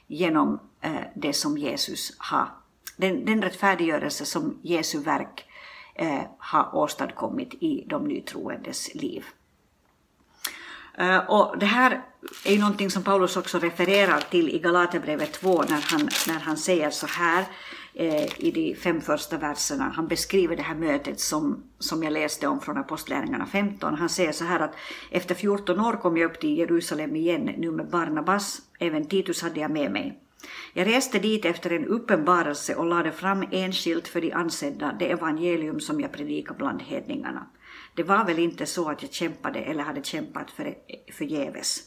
genom 0.07 0.59
eh, 0.81 0.91
det 1.15 1.33
som 1.33 1.57
Jesus 1.57 2.15
har, 2.17 2.47
den, 2.97 3.25
den 3.25 3.41
rättfärdiggörelse 3.41 4.25
som 4.25 4.59
Jesu 4.61 4.99
verk 4.99 5.45
eh, 5.95 6.21
har 6.37 6.75
åstadkommit 6.75 7.53
i 7.53 7.85
de 7.89 8.03
nytroendes 8.03 8.95
liv. 8.95 9.25
Eh, 10.99 11.17
och 11.17 11.59
det 11.59 11.65
här 11.65 12.01
är 12.45 12.51
ju 12.51 12.59
någonting 12.59 12.89
som 12.89 13.03
Paulus 13.03 13.37
också 13.37 13.59
refererar 13.59 14.19
till 14.29 14.49
i 14.49 14.59
Galaterbrevet 14.59 15.33
2 15.33 15.63
när 15.69 15.91
han, 15.91 16.09
när 16.27 16.39
han 16.39 16.57
säger 16.57 16.89
så 16.89 17.07
här 17.07 17.45
eh, 17.93 18.41
i 18.45 18.51
de 18.51 18.75
fem 18.75 19.01
första 19.01 19.37
verserna. 19.37 19.93
Han 19.95 20.07
beskriver 20.07 20.55
det 20.55 20.63
här 20.63 20.75
mötet 20.75 21.19
som, 21.19 21.63
som 21.79 22.03
jag 22.03 22.13
läste 22.13 22.47
om 22.47 22.61
från 22.61 22.77
Apostlärningarna 22.77 23.45
15. 23.45 23.95
Han 23.95 24.09
säger 24.09 24.31
så 24.31 24.45
här 24.45 24.59
att 24.59 24.75
efter 25.11 25.35
14 25.35 25.79
år 25.79 25.93
kom 25.93 26.17
jag 26.17 26.31
upp 26.31 26.39
till 26.39 26.57
Jerusalem 26.57 27.15
igen, 27.15 27.53
nu 27.57 27.71
med 27.71 27.89
Barnabas. 27.89 28.61
Även 28.79 29.05
Titus 29.05 29.41
hade 29.41 29.59
jag 29.59 29.71
med 29.71 29.91
mig. 29.91 30.19
Jag 30.73 30.87
reste 30.87 31.19
dit 31.19 31.45
efter 31.45 31.69
en 31.69 31.85
uppenbarelse 31.85 32.75
och 32.75 32.85
lade 32.85 33.11
fram 33.11 33.43
enskilt 33.51 34.07
för 34.07 34.21
de 34.21 34.31
ansedda 34.31 34.95
det 34.99 35.11
evangelium 35.11 35.79
som 35.79 35.99
jag 35.99 36.11
predikade 36.11 36.57
bland 36.57 36.81
hedningarna. 36.81 37.47
Det 37.99 38.03
var 38.03 38.25
väl 38.25 38.39
inte 38.39 38.65
så 38.65 38.89
att 38.89 39.01
jag 39.01 39.13
kämpade 39.13 39.59
eller 39.59 39.83
hade 39.83 40.03
kämpat 40.03 40.51
för, 40.51 40.75
förgäves. 41.11 41.83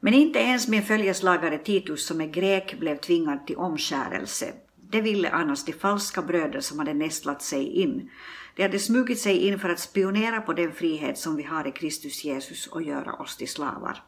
Men 0.00 0.14
inte 0.14 0.38
ens 0.38 0.68
min 0.68 0.82
följeslagare 0.82 1.58
Titus 1.58 2.06
som 2.06 2.20
är 2.20 2.26
grek 2.26 2.78
blev 2.78 2.96
tvingad 2.96 3.46
till 3.46 3.56
omskärelse. 3.56 4.52
Det 4.90 5.00
ville 5.00 5.30
annars 5.30 5.64
de 5.64 5.72
falska 5.72 6.22
bröder 6.22 6.60
som 6.60 6.78
hade 6.78 6.94
nästlat 6.94 7.42
sig 7.42 7.66
in. 7.66 8.10
De 8.56 8.62
hade 8.62 8.78
smugit 8.78 9.20
sig 9.20 9.36
in 9.36 9.58
för 9.58 9.68
att 9.68 9.80
spionera 9.80 10.40
på 10.40 10.52
den 10.52 10.72
frihet 10.72 11.18
som 11.18 11.36
vi 11.36 11.42
har 11.42 11.66
i 11.66 11.72
Kristus 11.72 12.24
Jesus 12.24 12.66
och 12.66 12.82
göra 12.82 13.12
oss 13.12 13.36
till 13.36 13.48
slavar. 13.48 14.02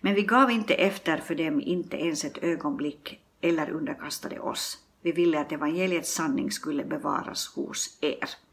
Men 0.00 0.14
vi 0.14 0.22
gav 0.22 0.50
inte 0.50 0.74
efter 0.74 1.16
för 1.16 1.34
dem, 1.34 1.60
inte 1.60 1.96
ens 1.96 2.24
ett 2.24 2.38
ögonblick, 2.42 3.20
eller 3.40 3.70
underkastade 3.70 4.40
oss. 4.40 4.78
Vi 5.02 5.12
ville 5.12 5.40
att 5.40 5.52
evangeliets 5.52 6.14
sanning 6.14 6.50
skulle 6.50 6.84
bevaras 6.84 7.54
hos 7.54 7.98
er. 8.00 8.47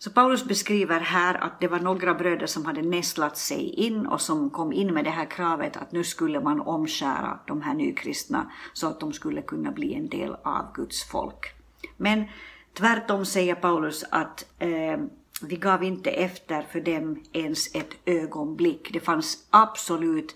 Så 0.00 0.10
Paulus 0.10 0.44
beskriver 0.44 1.00
här 1.00 1.34
att 1.34 1.60
det 1.60 1.68
var 1.68 1.80
några 1.80 2.14
bröder 2.14 2.46
som 2.46 2.66
hade 2.66 2.82
nästlat 2.82 3.36
sig 3.36 3.70
in 3.70 4.06
och 4.06 4.20
som 4.20 4.50
kom 4.50 4.72
in 4.72 4.94
med 4.94 5.04
det 5.04 5.10
här 5.10 5.30
kravet 5.30 5.76
att 5.76 5.92
nu 5.92 6.04
skulle 6.04 6.40
man 6.40 6.60
omskära 6.60 7.38
de 7.46 7.62
här 7.62 7.74
nykristna 7.74 8.50
så 8.72 8.86
att 8.86 9.00
de 9.00 9.12
skulle 9.12 9.42
kunna 9.42 9.72
bli 9.72 9.94
en 9.94 10.08
del 10.08 10.36
av 10.44 10.72
Guds 10.74 11.04
folk. 11.04 11.54
Men 11.96 12.24
tvärtom 12.74 13.24
säger 13.26 13.54
Paulus 13.54 14.04
att 14.10 14.44
eh, 14.58 14.98
vi 15.42 15.56
gav 15.56 15.84
inte 15.84 16.10
efter 16.10 16.62
för 16.62 16.80
dem 16.80 17.22
ens 17.32 17.74
ett 17.74 17.94
ögonblick. 18.04 18.92
Det 18.92 19.00
fanns 19.00 19.46
absolut 19.50 20.34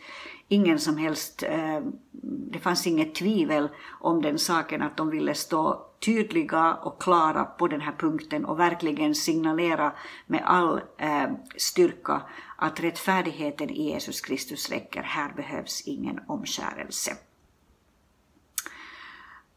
ingen 0.49 0.79
som 0.79 0.97
helst, 0.97 1.43
eh, 1.43 1.81
det 2.51 2.59
fanns 2.59 2.87
inget 2.87 3.15
tvivel 3.15 3.69
om 4.01 4.23
den 4.23 4.39
saken 4.39 4.83
att 4.83 4.97
de 4.97 5.11
ville 5.11 5.35
stå 5.35 5.92
tydliga 6.05 6.75
och 6.75 7.03
klara 7.03 7.45
på 7.45 7.69
den 7.69 7.81
här 7.81 7.95
punkten 7.99 8.45
och 8.45 8.59
verkligen 8.59 9.15
signalera 9.15 9.93
med 10.27 10.43
all 10.45 10.81
eh, 10.99 11.31
styrka 11.57 12.23
att 12.57 12.81
rättfärdigheten 12.81 13.71
i 13.71 13.91
Jesus 13.91 14.21
Kristus 14.21 14.71
räcker, 14.71 15.03
här 15.03 15.33
behövs 15.37 15.83
ingen 15.87 16.21
omskärelse. 16.27 17.13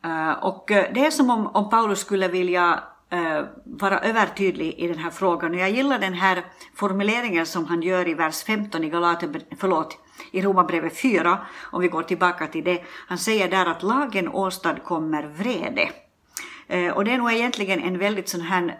Eh, 0.04 0.32
och 0.32 0.72
eh, 0.72 0.94
det 0.94 1.06
är 1.06 1.12
som 1.12 1.30
om, 1.30 1.48
om 1.48 1.70
Paulus 1.70 2.00
skulle 2.00 2.28
vilja 2.28 2.84
eh, 3.10 3.46
vara 3.64 4.00
övertydlig 4.00 4.74
i 4.78 4.88
den 4.88 4.98
här 4.98 5.10
frågan. 5.10 5.52
Och 5.52 5.60
jag 5.60 5.72
gillar 5.72 6.00
den 6.00 6.14
här 6.14 6.46
formuleringen 6.76 7.46
som 7.46 7.66
han 7.66 7.82
gör 7.82 8.08
i 8.08 8.14
vers 8.14 8.44
15 8.44 8.84
i 8.84 8.90
Galater, 8.90 9.42
förlåt, 9.58 9.98
i 10.32 10.42
Romarbrevet 10.42 10.98
4, 10.98 11.46
om 11.72 11.82
vi 11.82 11.88
går 11.88 12.04
tillbaka 12.04 12.48
till 12.48 12.64
det. 12.64 12.84
Han 13.08 13.18
säger 13.18 13.50
där 13.50 13.66
att 13.66 13.84
lagen 13.84 14.28
åstadkommer 14.28 15.24
vrede. 15.24 15.90
Eh, 16.68 16.92
och 16.92 17.06
det 17.06 17.12
är 17.12 17.18
nog 17.18 17.32
egentligen 17.32 17.80
en 17.80 17.98
väldigt 17.98 18.30
sån 18.30 18.42
här 18.42 18.80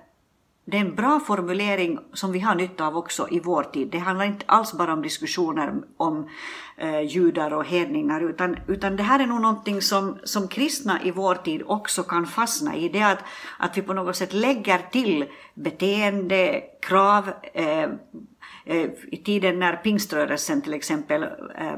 det 0.68 0.78
är 0.78 0.82
en 0.82 0.96
bra 0.96 1.20
formulering 1.20 2.00
som 2.14 2.32
vi 2.32 2.40
har 2.40 2.56
nytta 2.56 2.88
av 2.88 2.98
också 2.98 3.28
i 3.32 3.40
vår 3.40 3.64
tid. 3.64 3.88
Det 3.88 3.98
handlar 3.98 4.26
inte 4.26 4.46
alls 4.48 4.74
bara 4.74 4.94
om 4.94 5.02
diskussioner 5.02 5.74
om 5.98 6.30
eh, 6.78 7.02
judar 7.02 7.54
och 7.54 7.66
hedningar, 7.66 8.22
utan, 8.22 8.58
utan 8.68 8.96
det 8.96 9.04
här 9.04 9.20
är 9.20 9.26
nog 9.26 9.42
någonting 9.42 9.82
som, 9.82 10.18
som 10.24 10.48
kristna 10.48 11.04
i 11.04 11.12
vår 11.12 11.36
tid 11.36 11.64
också 11.66 12.04
kan 12.04 12.28
fastna 12.28 12.76
i. 12.76 12.90
Det 12.90 13.00
är 13.00 13.14
att, 13.14 13.24
att 13.60 13.78
vi 13.78 13.82
på 13.82 13.94
något 13.94 14.16
sätt 14.16 14.34
lägger 14.34 14.78
till 14.92 15.26
beteende, 15.54 16.64
krav, 16.82 17.32
eh, 17.54 17.90
eh, 18.66 18.90
i 19.12 19.22
tiden 19.26 19.60
när 19.60 19.76
pingströrelsen 19.76 20.62
till 20.62 20.74
exempel 20.74 21.24
eh, 21.58 21.76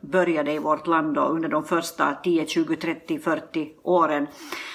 började 0.00 0.52
i 0.52 0.58
vårt 0.58 0.86
land 0.86 1.14
då, 1.14 1.20
under 1.20 1.48
de 1.48 1.64
första 1.64 2.14
10, 2.14 2.46
20, 2.46 2.76
30, 2.76 3.18
40 3.18 3.70
åren 3.82 4.26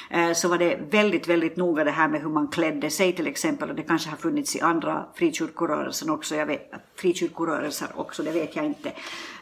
eh, 0.10 0.34
så 0.34 0.48
var 0.48 0.58
det 0.58 0.80
väldigt, 0.92 1.28
väldigt 1.28 1.58
noga 1.58 1.84
det 1.84 1.92
här 1.92 2.08
med 2.08 2.22
hur 2.22 2.30
man 2.30 2.48
klädde 2.48 2.90
sig 2.90 3.14
till 3.14 3.28
exempel. 3.28 3.70
Och 3.70 3.76
det 3.76 3.84
kanske 3.84 4.10
har 4.10 4.18
funnits 4.18 4.56
i 4.56 4.62
andra 4.62 5.06
frikyrkorörelser 5.16 6.12
också, 6.12 6.36
jag 6.36 6.46
vet, 6.46 6.72
frikyrkorörelser 6.96 7.88
också, 7.96 8.24
det 8.24 8.32
vet 8.32 8.56
jag 8.56 8.66
inte. 8.66 8.90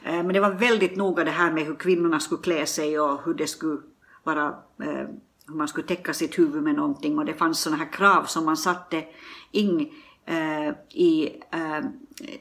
Eh, 0.03 0.23
men 0.23 0.27
det 0.27 0.39
var 0.39 0.51
väldigt 0.51 0.95
noga 0.95 1.23
det 1.23 1.31
här 1.31 1.51
med 1.51 1.65
hur 1.65 1.75
kvinnorna 1.75 2.19
skulle 2.19 2.41
klä 2.41 2.65
sig 2.65 2.99
och 2.99 3.19
hur 3.25 3.33
det 3.33 3.47
skulle 3.47 3.81
vara 4.23 4.45
eh, 4.81 5.07
hur 5.47 5.55
man 5.55 5.67
skulle 5.67 5.87
täcka 5.87 6.13
sitt 6.13 6.39
huvud 6.39 6.63
med 6.63 6.75
någonting. 6.75 7.19
Och 7.19 7.25
det 7.25 7.33
fanns 7.33 7.59
sådana 7.59 7.83
här 7.83 7.91
krav 7.91 8.23
som 8.23 8.45
man 8.45 8.57
satte. 8.57 9.03
In 9.51 9.89
Eh, 10.27 10.67
eh, 10.67 10.73
i 10.89 11.41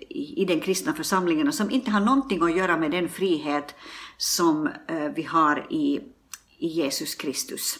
i 0.09 0.45
den 0.45 0.61
kristna 0.61 0.95
församlingen 0.95 1.49
och 1.49 1.55
som 1.55 1.71
inte 1.71 1.91
har 1.91 2.01
någonting 2.01 2.43
att 2.43 2.57
göra 2.57 2.77
med 2.77 2.91
den 2.91 3.09
frihet 3.09 3.75
som 4.17 4.67
eh, 4.89 5.09
vi 5.15 5.23
har 5.23 5.67
i, 5.71 6.01
i 6.59 6.67
Jesus 6.67 7.15
Kristus. 7.15 7.79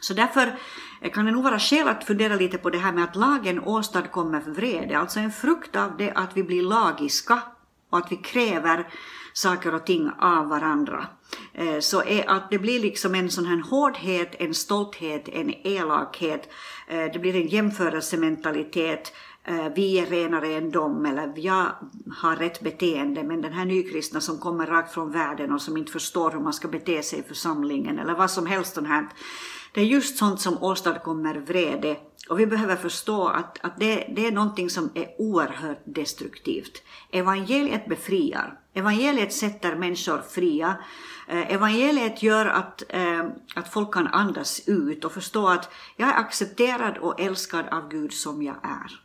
Så 0.00 0.14
därför 0.14 0.58
eh, 1.02 1.10
kan 1.12 1.24
det 1.24 1.32
nog 1.32 1.44
vara 1.44 1.58
skäl 1.58 1.88
att 1.88 2.04
fundera 2.04 2.36
lite 2.36 2.58
på 2.58 2.70
det 2.70 2.78
här 2.78 2.92
med 2.92 3.04
att 3.04 3.16
lagen 3.16 3.60
åstadkommer 3.60 4.40
vrede, 4.40 4.98
alltså 4.98 5.20
en 5.20 5.32
frukt 5.32 5.76
av 5.76 5.96
det 5.96 6.12
att 6.12 6.36
vi 6.36 6.42
blir 6.42 6.62
lagiska 6.62 7.42
och 7.90 7.98
att 7.98 8.12
vi 8.12 8.16
kräver 8.16 8.88
saker 9.32 9.74
och 9.74 9.86
ting 9.86 10.10
av 10.18 10.48
varandra. 10.48 11.06
Eh, 11.54 11.78
så 11.78 12.02
är 12.02 12.30
att 12.30 12.50
det 12.50 12.58
blir 12.58 12.80
liksom 12.80 13.14
en 13.14 13.30
sån 13.30 13.46
här 13.46 13.62
hårdhet, 13.70 14.34
en 14.38 14.54
stolthet, 14.54 15.28
en 15.28 15.66
elakhet, 15.66 16.48
eh, 16.88 17.12
det 17.12 17.18
blir 17.18 17.36
en 17.36 17.48
jämförelsementalitet, 17.48 19.12
eh, 19.44 19.68
vi 19.74 19.98
är 19.98 20.06
renare 20.06 20.54
än 20.54 20.70
dem 20.70 21.06
eller 21.06 21.32
jag 21.36 21.66
har 22.16 22.36
rätt 22.36 22.60
beteende 22.60 23.22
men 23.22 23.42
den 23.42 23.52
här 23.52 23.64
nykristna 23.64 24.20
som 24.20 24.38
kommer 24.38 24.66
rakt 24.66 24.94
från 24.94 25.12
världen 25.12 25.52
och 25.52 25.62
som 25.62 25.76
inte 25.76 25.92
förstår 25.92 26.30
hur 26.30 26.40
man 26.40 26.52
ska 26.52 26.68
bete 26.68 27.02
sig 27.02 27.18
i 27.18 27.22
församlingen 27.22 27.98
eller 27.98 28.14
vad 28.14 28.30
som 28.30 28.46
helst 28.46 28.74
sånt 28.74 28.88
här. 28.88 29.08
Det 29.74 29.80
är 29.80 29.84
just 29.84 30.18
sånt 30.18 30.40
som 30.40 30.62
åstadkommer 30.62 31.34
vrede 31.34 31.96
och 32.28 32.40
vi 32.40 32.46
behöver 32.46 32.76
förstå 32.76 33.28
att, 33.28 33.64
att 33.64 33.80
det, 33.80 34.12
det 34.16 34.26
är 34.26 34.32
någonting 34.32 34.70
som 34.70 34.90
är 34.94 35.06
oerhört 35.18 35.82
destruktivt. 35.84 36.82
Evangeliet 37.10 37.86
befriar. 37.86 38.61
Evangeliet 38.74 39.32
sätter 39.32 39.76
människor 39.76 40.22
fria. 40.30 40.76
Eh, 41.28 41.52
evangeliet 41.52 42.22
gör 42.22 42.46
att, 42.46 42.82
eh, 42.88 43.24
att 43.54 43.72
folk 43.72 43.94
kan 43.94 44.06
andas 44.06 44.68
ut 44.68 45.04
och 45.04 45.12
förstå 45.12 45.48
att 45.48 45.72
jag 45.96 46.08
är 46.08 46.14
accepterad 46.14 46.98
och 46.98 47.20
älskad 47.20 47.68
av 47.68 47.88
Gud 47.88 48.12
som 48.12 48.42
jag 48.42 48.56
är. 48.62 49.00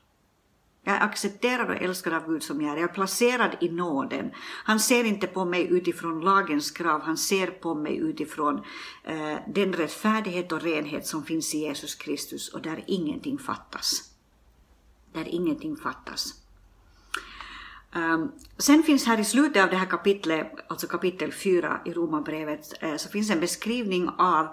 Jag 0.83 0.95
är 0.95 1.01
accepterad 1.01 1.69
och 1.69 1.81
älskad 1.81 2.13
av 2.13 2.27
Gud 2.27 2.43
som 2.43 2.61
jag 2.61 2.73
är. 2.73 2.77
Jag 2.77 2.89
är 2.89 2.93
placerad 2.93 3.57
i 3.61 3.69
nåden. 3.69 4.31
Han 4.63 4.79
ser 4.79 5.03
inte 5.03 5.27
på 5.27 5.45
mig 5.45 5.67
utifrån 5.69 6.21
lagens 6.21 6.71
krav, 6.71 7.01
han 7.01 7.17
ser 7.17 7.47
på 7.47 7.75
mig 7.75 7.97
utifrån 7.97 8.63
eh, 9.03 9.37
den 9.47 9.73
rättfärdighet 9.73 10.51
och 10.51 10.61
renhet 10.61 11.07
som 11.07 11.23
finns 11.23 11.55
i 11.55 11.57
Jesus 11.57 11.95
Kristus 11.95 12.53
och 12.53 12.61
där 12.61 12.83
ingenting 12.87 13.37
fattas. 13.37 14.11
Där 15.13 15.27
ingenting 15.27 15.75
fattas. 15.75 16.46
Um, 17.95 18.31
sen 18.57 18.83
finns 18.83 19.05
här 19.05 19.19
i 19.19 19.23
slutet 19.23 19.63
av 19.63 19.69
det 19.69 19.75
här 19.75 19.85
kapitlet, 19.85 20.51
alltså 20.67 20.87
kapitel 20.87 21.31
4 21.31 21.79
i 21.85 21.93
Romarbrevet, 21.93 22.83
eh, 22.83 22.95
så 22.95 23.09
finns 23.09 23.29
en 23.29 23.39
beskrivning 23.39 24.09
av 24.17 24.47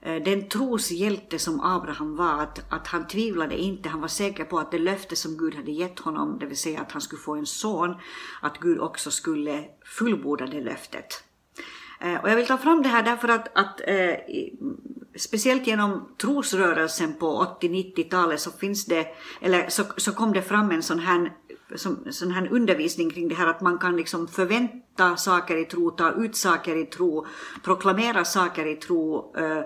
Eh, 0.00 0.22
den 0.22 0.48
troshjälte 0.48 1.38
som 1.38 1.60
Abraham 1.60 2.16
var, 2.16 2.42
att, 2.42 2.72
att 2.72 2.86
han 2.86 3.06
tvivlade 3.06 3.58
inte, 3.58 3.88
han 3.88 4.00
var 4.00 4.08
säker 4.08 4.44
på 4.44 4.58
att 4.58 4.70
det 4.70 4.78
löfte 4.78 5.16
som 5.16 5.36
Gud 5.36 5.54
hade 5.54 5.70
gett 5.70 5.98
honom, 5.98 6.38
det 6.38 6.46
vill 6.46 6.56
säga 6.56 6.80
att 6.80 6.92
han 6.92 7.00
skulle 7.00 7.22
få 7.22 7.34
en 7.34 7.46
son, 7.46 7.94
att 8.42 8.58
Gud 8.58 8.80
också 8.80 9.10
skulle 9.10 9.64
fullborda 9.84 10.46
det 10.46 10.60
löftet. 10.60 11.24
Eh, 12.00 12.14
och 12.14 12.30
jag 12.30 12.36
vill 12.36 12.46
ta 12.46 12.58
fram 12.58 12.82
det 12.82 12.88
här 12.88 13.02
därför 13.02 13.28
att, 13.28 13.58
att 13.58 13.80
eh, 13.86 14.14
speciellt 15.16 15.66
genom 15.66 16.08
trosrörelsen 16.20 17.14
på 17.14 17.56
80-90-talet 17.60 18.40
så 18.40 18.50
finns 18.50 18.86
det, 18.86 19.06
eller 19.40 19.68
så, 19.68 19.84
så 19.96 20.12
kom 20.12 20.32
det 20.32 20.42
fram 20.42 20.70
en 20.70 20.82
sån 20.82 20.98
här 20.98 21.32
som, 21.76 21.98
sån 22.10 22.30
här 22.30 22.48
undervisning 22.52 23.10
kring 23.10 23.28
det 23.28 23.34
här 23.34 23.46
att 23.46 23.60
man 23.60 23.78
kan 23.78 23.96
liksom 23.96 24.28
förvänta 24.28 25.16
saker 25.16 25.56
i 25.56 25.64
tro, 25.64 25.90
ta 25.90 26.12
ut 26.12 26.36
saker 26.36 26.76
i 26.76 26.86
tro, 26.86 27.26
proklamera 27.64 28.24
saker 28.24 28.66
i 28.66 28.76
tro 28.76 29.34
eh, 29.36 29.62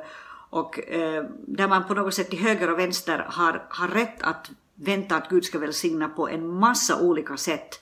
och 0.50 0.88
eh, 0.88 1.24
där 1.46 1.68
man 1.68 1.84
på 1.84 1.94
något 1.94 2.14
sätt 2.14 2.30
till 2.30 2.38
höger 2.38 2.70
och 2.72 2.78
vänster 2.78 3.26
har, 3.28 3.66
har 3.68 3.88
rätt 3.88 4.22
att 4.22 4.50
vänta 4.74 5.16
att 5.16 5.28
Gud 5.28 5.44
ska 5.44 5.58
välsigna 5.58 6.08
på 6.08 6.28
en 6.28 6.46
massa 6.46 7.00
olika 7.00 7.36
sätt. 7.36 7.80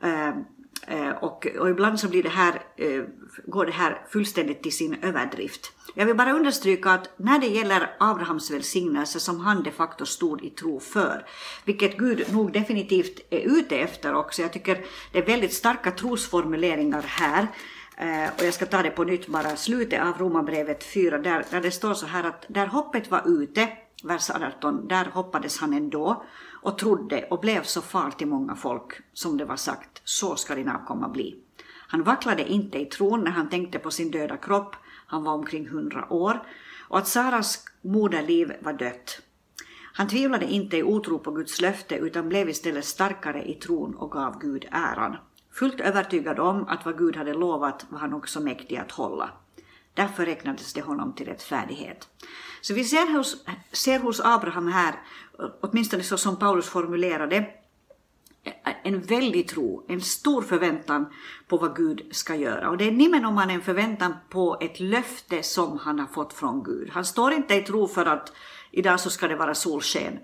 Eh, 0.00 0.34
Eh, 0.86 1.10
och, 1.10 1.46
och, 1.58 1.70
ibland 1.70 2.00
så 2.00 2.08
blir 2.08 2.22
det 2.22 2.28
här, 2.28 2.62
eh, 2.76 3.02
går 3.46 3.66
det 3.66 3.72
här 3.72 4.02
fullständigt 4.08 4.62
till 4.62 4.72
sin 4.72 4.96
överdrift. 5.02 5.72
Jag 5.94 6.06
vill 6.06 6.16
bara 6.16 6.32
understryka 6.32 6.90
att 6.90 7.10
när 7.16 7.38
det 7.38 7.46
gäller 7.46 7.90
Abrahams 8.00 8.50
välsignelse 8.50 9.20
som 9.20 9.40
han 9.40 9.62
de 9.62 9.70
facto 9.70 10.06
stod 10.06 10.44
i 10.44 10.50
tro 10.50 10.80
för, 10.80 11.26
vilket 11.64 11.96
Gud 11.96 12.32
nog 12.32 12.52
definitivt 12.52 13.20
är 13.30 13.58
ute 13.58 13.76
efter 13.76 14.14
också, 14.14 14.42
jag 14.42 14.52
tycker 14.52 14.84
det 15.12 15.18
är 15.18 15.26
väldigt 15.26 15.54
starka 15.54 15.90
trosformuleringar 15.90 17.02
här, 17.02 17.46
eh, 17.96 18.30
och 18.38 18.44
jag 18.44 18.54
ska 18.54 18.66
ta 18.66 18.82
det 18.82 18.90
på 18.90 19.04
nytt 19.04 19.26
bara, 19.26 19.56
slutet 19.56 20.02
av 20.02 20.18
Romarbrevet 20.18 20.84
4, 20.84 21.18
där, 21.18 21.44
där 21.50 21.60
det 21.60 21.70
står 21.70 21.94
så 21.94 22.06
här 22.06 22.24
att 22.24 22.44
där 22.48 22.66
hoppet 22.66 23.10
var 23.10 23.22
ute, 23.26 23.68
vers 24.04 24.30
18, 24.30 24.88
där 24.88 25.04
hoppades 25.04 25.58
han 25.58 25.72
ändå 25.72 26.24
och 26.66 26.78
trodde 26.78 27.26
och 27.30 27.40
blev 27.40 27.62
så 27.62 27.82
far 27.82 28.10
till 28.10 28.26
många 28.26 28.54
folk, 28.54 28.92
som 29.12 29.36
det 29.36 29.44
var 29.44 29.56
sagt, 29.56 30.02
så 30.04 30.36
ska 30.36 30.54
din 30.54 30.68
avkomma 30.68 31.08
bli. 31.08 31.36
Han 31.88 32.02
vacklade 32.02 32.52
inte 32.52 32.78
i 32.78 32.84
tron 32.84 33.24
när 33.24 33.30
han 33.30 33.48
tänkte 33.48 33.78
på 33.78 33.90
sin 33.90 34.10
döda 34.10 34.36
kropp, 34.36 34.76
han 35.06 35.24
var 35.24 35.32
omkring 35.32 35.68
hundra 35.68 36.12
år, 36.12 36.42
och 36.88 36.98
att 36.98 37.08
Saras 37.08 37.64
moderliv 37.82 38.52
var 38.60 38.72
dött. 38.72 39.20
Han 39.92 40.08
tvivlade 40.08 40.46
inte 40.46 40.76
i 40.76 40.82
otro 40.82 41.18
på 41.18 41.30
Guds 41.30 41.60
löfte 41.60 41.96
utan 41.96 42.28
blev 42.28 42.48
istället 42.48 42.84
starkare 42.84 43.50
i 43.50 43.54
tron 43.54 43.94
och 43.94 44.10
gav 44.10 44.38
Gud 44.40 44.66
äran. 44.70 45.16
Fullt 45.52 45.80
övertygad 45.80 46.38
om 46.38 46.68
att 46.68 46.84
vad 46.84 46.98
Gud 46.98 47.16
hade 47.16 47.34
lovat 47.34 47.86
var 47.88 47.98
han 47.98 48.14
också 48.14 48.40
mäktig 48.40 48.76
att 48.76 48.92
hålla. 48.92 49.30
Därför 49.96 50.26
räknades 50.26 50.72
det 50.72 50.80
honom 50.80 51.12
till 51.14 51.26
rättfärdighet. 51.26 52.08
Så 52.60 52.74
vi 52.74 52.84
ser 52.84 53.16
hos, 53.16 53.44
ser 53.72 53.98
hos 53.98 54.20
Abraham 54.20 54.68
här, 54.68 54.94
åtminstone 55.60 56.02
så 56.02 56.18
som 56.18 56.38
Paulus 56.38 56.68
formulerade, 56.68 57.46
en 58.82 59.00
väldig 59.00 59.48
tro, 59.48 59.84
en 59.88 60.00
stor 60.00 60.42
förväntan 60.42 61.06
på 61.48 61.56
vad 61.56 61.76
Gud 61.76 62.08
ska 62.10 62.34
göra. 62.34 62.70
Och 62.70 62.76
det 62.76 62.84
är 62.88 62.92
nimenomaan 62.92 63.50
en 63.50 63.62
förväntan 63.62 64.14
på 64.28 64.58
ett 64.60 64.80
löfte 64.80 65.42
som 65.42 65.78
han 65.78 65.98
har 65.98 66.06
fått 66.06 66.32
från 66.32 66.62
Gud. 66.62 66.90
Han 66.90 67.04
står 67.04 67.32
inte 67.32 67.54
i 67.54 67.62
tro 67.62 67.88
för 67.88 68.06
att 68.06 68.32
idag 68.70 69.00
så 69.00 69.10
ska 69.10 69.28
det 69.28 69.36
vara 69.36 69.54
solsken. 69.54 70.18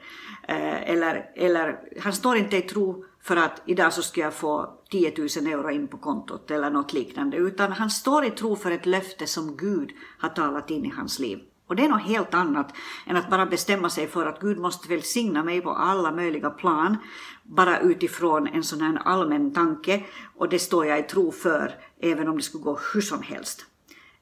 Eh, 0.48 0.90
eller, 0.90 1.30
eller 1.36 1.78
han 2.00 2.12
står 2.12 2.36
inte 2.36 2.56
i 2.56 2.62
tro 2.62 3.04
för 3.22 3.36
att 3.36 3.62
idag 3.66 3.92
så 3.92 4.02
ska 4.02 4.20
jag 4.20 4.34
få 4.34 4.78
10 4.90 5.14
000 5.18 5.28
euro 5.46 5.70
in 5.70 5.88
på 5.88 5.98
kontot 5.98 6.50
eller 6.50 6.70
något 6.70 6.92
liknande. 6.92 7.36
Utan 7.36 7.72
han 7.72 7.90
står 7.90 8.24
i 8.24 8.30
tro 8.30 8.56
för 8.56 8.70
ett 8.70 8.86
löfte 8.86 9.26
som 9.26 9.56
Gud 9.56 9.90
har 10.18 10.28
talat 10.28 10.70
in 10.70 10.84
i 10.84 10.92
hans 10.96 11.18
liv. 11.18 11.40
Och 11.66 11.76
det 11.76 11.84
är 11.84 11.88
något 11.88 12.02
helt 12.02 12.34
annat 12.34 12.74
än 13.06 13.16
att 13.16 13.30
bara 13.30 13.46
bestämma 13.46 13.90
sig 13.90 14.06
för 14.06 14.26
att 14.26 14.40
Gud 14.40 14.58
måste 14.58 14.88
välsigna 14.88 15.44
mig 15.44 15.60
på 15.60 15.70
alla 15.70 16.12
möjliga 16.12 16.50
plan, 16.50 16.96
bara 17.42 17.80
utifrån 17.80 18.46
en 18.46 18.64
sån 18.64 18.80
här 18.80 18.98
allmän 19.04 19.52
tanke, 19.52 20.04
och 20.36 20.48
det 20.48 20.58
står 20.58 20.86
jag 20.86 20.98
i 20.98 21.02
tro 21.02 21.32
för, 21.32 21.74
även 22.00 22.28
om 22.28 22.36
det 22.36 22.42
skulle 22.42 22.64
gå 22.64 22.78
hur 22.94 23.00
som 23.00 23.22
helst. 23.22 23.66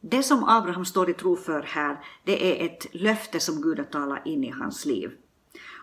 Det 0.00 0.22
som 0.22 0.44
Abraham 0.44 0.84
står 0.84 1.10
i 1.10 1.14
tro 1.14 1.36
för 1.36 1.62
här, 1.62 2.04
det 2.24 2.62
är 2.62 2.66
ett 2.66 2.86
löfte 2.94 3.40
som 3.40 3.62
Gud 3.62 3.78
har 3.78 3.84
talat 3.84 4.26
in 4.26 4.44
i 4.44 4.50
hans 4.50 4.86
liv. 4.86 5.10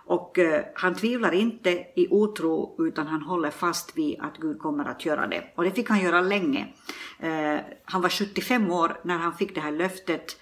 Och 0.07 0.39
eh, 0.39 0.65
han 0.73 0.95
tvivlar 0.95 1.33
inte 1.33 1.69
i 1.95 2.07
otro 2.09 2.75
utan 2.79 3.07
han 3.07 3.21
håller 3.21 3.51
fast 3.51 3.97
vid 3.97 4.19
att 4.19 4.37
Gud 4.37 4.59
kommer 4.59 4.85
att 4.85 5.05
göra 5.05 5.27
det. 5.27 5.43
Och 5.55 5.63
det 5.63 5.71
fick 5.71 5.89
han 5.89 6.01
göra 6.01 6.21
länge. 6.21 6.73
Eh, 7.19 7.57
han 7.85 8.01
var 8.01 8.09
75 8.09 8.71
år 8.71 8.99
när 9.03 9.17
han 9.17 9.33
fick 9.33 9.55
det 9.55 9.61
här 9.61 9.71
löftet, 9.71 10.37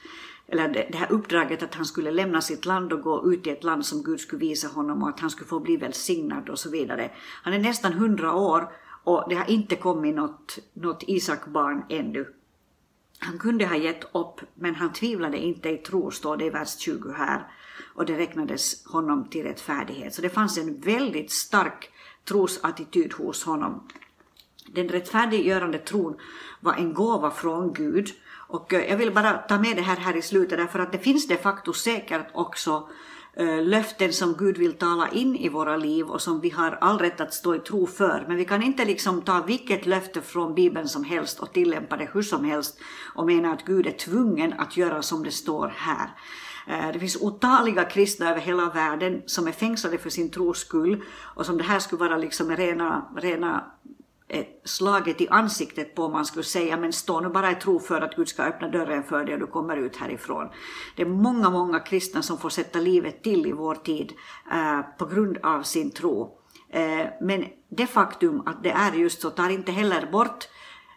eller 0.48 0.68
det, 0.68 0.88
det 0.92 0.98
här 0.98 1.12
uppdraget 1.12 1.64
att 1.64 1.76
han 1.76 1.86
skulle 1.86 2.12
lämna 2.12 2.42
sitt 2.42 2.66
land 2.66 2.94
och 2.94 3.02
gå 3.02 3.34
ut 3.34 3.48
i 3.48 3.50
ett 3.50 3.64
land 3.64 3.86
som 3.86 4.04
Gud 4.04 4.20
skulle 4.20 4.40
visa 4.40 4.68
honom 4.68 5.04
och 5.04 5.10
att 5.10 5.20
han 5.20 5.30
skulle 5.30 5.48
få 5.48 5.60
bli 5.60 5.78
välsignad 5.78 6.50
och 6.50 6.60
så 6.60 6.70
vidare. 6.70 7.12
Han 7.44 7.54
är 7.54 7.60
nästan 7.60 7.92
100 7.92 8.34
år 8.34 8.72
och 9.04 9.26
det 9.30 9.36
har 9.36 9.50
inte 9.50 9.76
kommit 9.76 10.16
något, 10.16 10.60
något 10.74 11.04
Isak-barn 11.08 11.84
ännu. 11.90 12.28
Han 13.26 13.38
kunde 13.38 13.66
ha 13.66 13.76
gett 13.76 14.16
upp, 14.16 14.42
men 14.56 14.76
han 14.76 14.94
tvivlade 14.94 15.38
inte 15.38 15.70
i 15.70 15.78
tro, 15.78 16.12
står 16.12 16.38
det 16.38 16.46
i 16.46 16.50
vers 16.50 16.78
20 16.78 17.12
här. 17.12 17.48
Och 17.96 18.06
det 18.06 18.18
räknades 18.18 18.86
honom 18.86 19.30
till 19.30 19.44
rättfärdighet. 19.44 20.14
Så 20.14 20.22
det 20.22 20.30
fanns 20.30 20.58
en 20.58 20.80
väldigt 20.80 21.32
stark 21.32 21.92
trosattityd 22.26 23.14
hos 23.14 23.44
honom. 23.44 23.88
Den 24.68 24.90
rättfärdiggörande 24.90 25.78
tron 25.78 26.18
var 26.60 26.74
en 26.74 26.94
gåva 26.94 27.32
från 27.32 27.74
Gud. 27.74 28.10
Och 28.48 28.74
eh, 28.74 28.90
jag 28.90 28.98
vill 28.98 29.14
bara 29.14 29.34
ta 29.34 29.60
med 29.60 29.76
det 29.76 29.82
här, 29.82 29.98
här 29.98 30.18
i 30.18 30.22
slutet 30.22 30.58
därför 30.58 30.80
att 30.80 30.92
det 30.92 31.00
finns 31.00 31.28
de 31.28 31.38
facto 31.38 31.74
säkert 31.74 32.28
också 32.34 32.90
Eh, 33.38 33.64
löften 33.64 34.14
som 34.14 34.34
Gud 34.38 34.58
vill 34.58 34.74
tala 34.74 35.10
in 35.10 35.36
i 35.36 35.50
våra 35.50 35.78
liv 35.78 36.08
och 36.08 36.22
som 36.22 36.42
vi 36.42 36.50
har 36.50 36.78
all 36.82 37.00
rätt 37.00 37.22
att 37.22 37.34
stå 37.34 37.56
i 37.56 37.60
tro 37.60 37.88
för. 37.88 38.26
Men 38.28 38.38
vi 38.38 38.46
kan 38.46 38.64
inte 38.64 38.86
liksom 38.86 39.22
ta 39.22 39.44
vilket 39.48 39.86
löfte 39.86 40.22
från 40.22 40.56
Bibeln 40.56 40.88
som 40.88 41.04
helst 41.04 41.40
och 41.40 41.54
tillämpa 41.54 41.98
det 41.98 42.10
hur 42.14 42.22
som 42.22 42.46
helst 42.46 42.80
och 43.16 43.26
mena 43.26 43.54
att 43.54 43.66
Gud 43.66 43.88
är 43.88 43.92
tvungen 43.92 44.54
att 44.54 44.78
göra 44.78 45.02
som 45.02 45.24
det 45.24 45.32
står 45.32 45.74
här. 45.76 46.10
Eh, 46.68 46.94
det 46.94 47.00
finns 47.00 47.22
otaliga 47.22 47.84
kristna 47.84 48.30
över 48.30 48.42
hela 48.42 48.70
världen 48.70 49.22
som 49.26 49.48
är 49.48 49.52
fängslade 49.52 49.98
för 49.98 50.10
sin 50.10 50.32
tros 50.32 50.58
skull 50.58 51.04
och 51.36 51.46
som 51.46 51.58
det 51.58 51.64
här 51.64 51.80
skulle 51.80 52.00
vara 52.00 52.18
liksom 52.18 52.52
rena, 52.56 53.12
rena 53.18 53.72
Eh, 54.28 54.46
slaget 54.64 55.22
i 55.22 55.28
ansiktet 55.28 55.96
på 55.96 56.04
om 56.04 56.12
man 56.12 56.26
skulle 56.26 56.44
säga 56.44 56.78
men 56.78 56.94
stå 56.94 57.20
nu 57.20 57.30
bara 57.30 57.52
i 57.52 57.56
tro 57.56 57.80
för 57.80 58.02
att 58.02 58.16
Gud 58.16 58.30
ska 58.30 58.44
öppna 58.44 58.68
dörren 58.68 59.04
för 59.04 59.24
dig 59.24 59.34
och 59.34 59.40
du 59.40 59.48
kommer 59.48 59.78
ut 59.78 59.96
härifrån. 59.96 60.50
Det 60.96 61.02
är 61.02 61.06
många, 61.06 61.50
många 61.50 61.80
kristna 61.80 62.22
som 62.22 62.38
får 62.38 62.50
sätta 62.50 62.80
livet 62.80 63.24
till 63.24 63.46
i 63.48 63.52
vår 63.52 63.76
tid 63.76 64.14
eh, 64.52 64.82
på 64.98 65.06
grund 65.06 65.38
av 65.44 65.64
sin 65.64 65.92
tro. 65.92 66.38
Eh, 66.70 67.08
men 67.22 67.46
det 67.70 67.88
faktum 67.88 68.44
att 68.46 68.64
det 68.64 68.72
är 68.72 68.94
just 68.94 69.22
så 69.22 69.30
tar 69.30 69.50
inte 69.50 69.72
heller 69.72 70.10
bort 70.12 70.48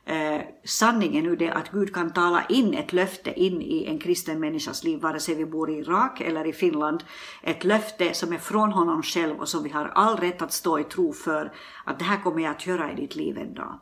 eh, 0.08 0.40
sanningen 0.64 1.26
ur 1.26 1.36
det 1.36 1.50
att 1.50 1.70
Gud 1.70 1.94
kan 1.94 2.12
tala 2.12 2.44
in 2.48 2.74
ett 2.74 2.92
löfte 2.92 3.40
in 3.40 3.62
i 3.62 3.84
en 3.84 3.98
kristen 3.98 4.40
människas 4.40 4.84
liv, 4.84 5.00
vare 5.00 5.20
sig 5.20 5.34
vi 5.34 5.46
bor 5.46 5.70
i 5.70 5.78
Irak 5.78 6.20
eller 6.20 6.46
i 6.46 6.52
Finland. 6.52 7.04
Ett 7.42 7.64
löfte 7.64 8.14
som 8.14 8.32
är 8.32 8.38
från 8.38 8.72
honom 8.72 9.02
själv 9.02 9.40
och 9.40 9.48
som 9.48 9.62
vi 9.62 9.70
har 9.70 9.84
all 9.84 10.16
rätt 10.16 10.42
att 10.42 10.52
stå 10.52 10.78
i 10.78 10.84
tro 10.84 11.12
för 11.12 11.52
att 11.84 11.98
det 11.98 12.04
här 12.04 12.22
kommer 12.22 12.42
jag 12.42 12.50
att 12.50 12.66
göra 12.66 12.92
i 12.92 12.94
ditt 12.94 13.16
liv 13.16 13.38
en 13.38 13.54
dag. 13.54 13.78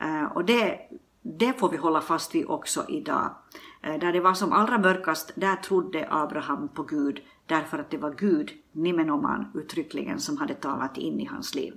Eh, 0.00 0.24
och 0.24 0.44
det, 0.44 0.78
det 1.22 1.52
får 1.52 1.68
vi 1.68 1.76
hålla 1.76 2.00
fast 2.00 2.34
vid 2.34 2.46
också 2.46 2.84
idag. 2.88 3.30
Eh, 3.82 3.98
där 3.98 4.12
det 4.12 4.20
var 4.20 4.34
som 4.34 4.52
allra 4.52 4.78
mörkast, 4.78 5.32
där 5.34 5.56
trodde 5.56 6.08
Abraham 6.10 6.68
på 6.68 6.82
Gud 6.82 7.20
därför 7.46 7.78
att 7.78 7.90
det 7.90 7.98
var 7.98 8.14
Gud, 8.18 8.50
nimenoman 8.72 9.50
uttryckligen, 9.54 10.20
som 10.20 10.38
hade 10.38 10.54
talat 10.54 10.98
in 10.98 11.20
i 11.20 11.24
hans 11.24 11.54
liv. 11.54 11.74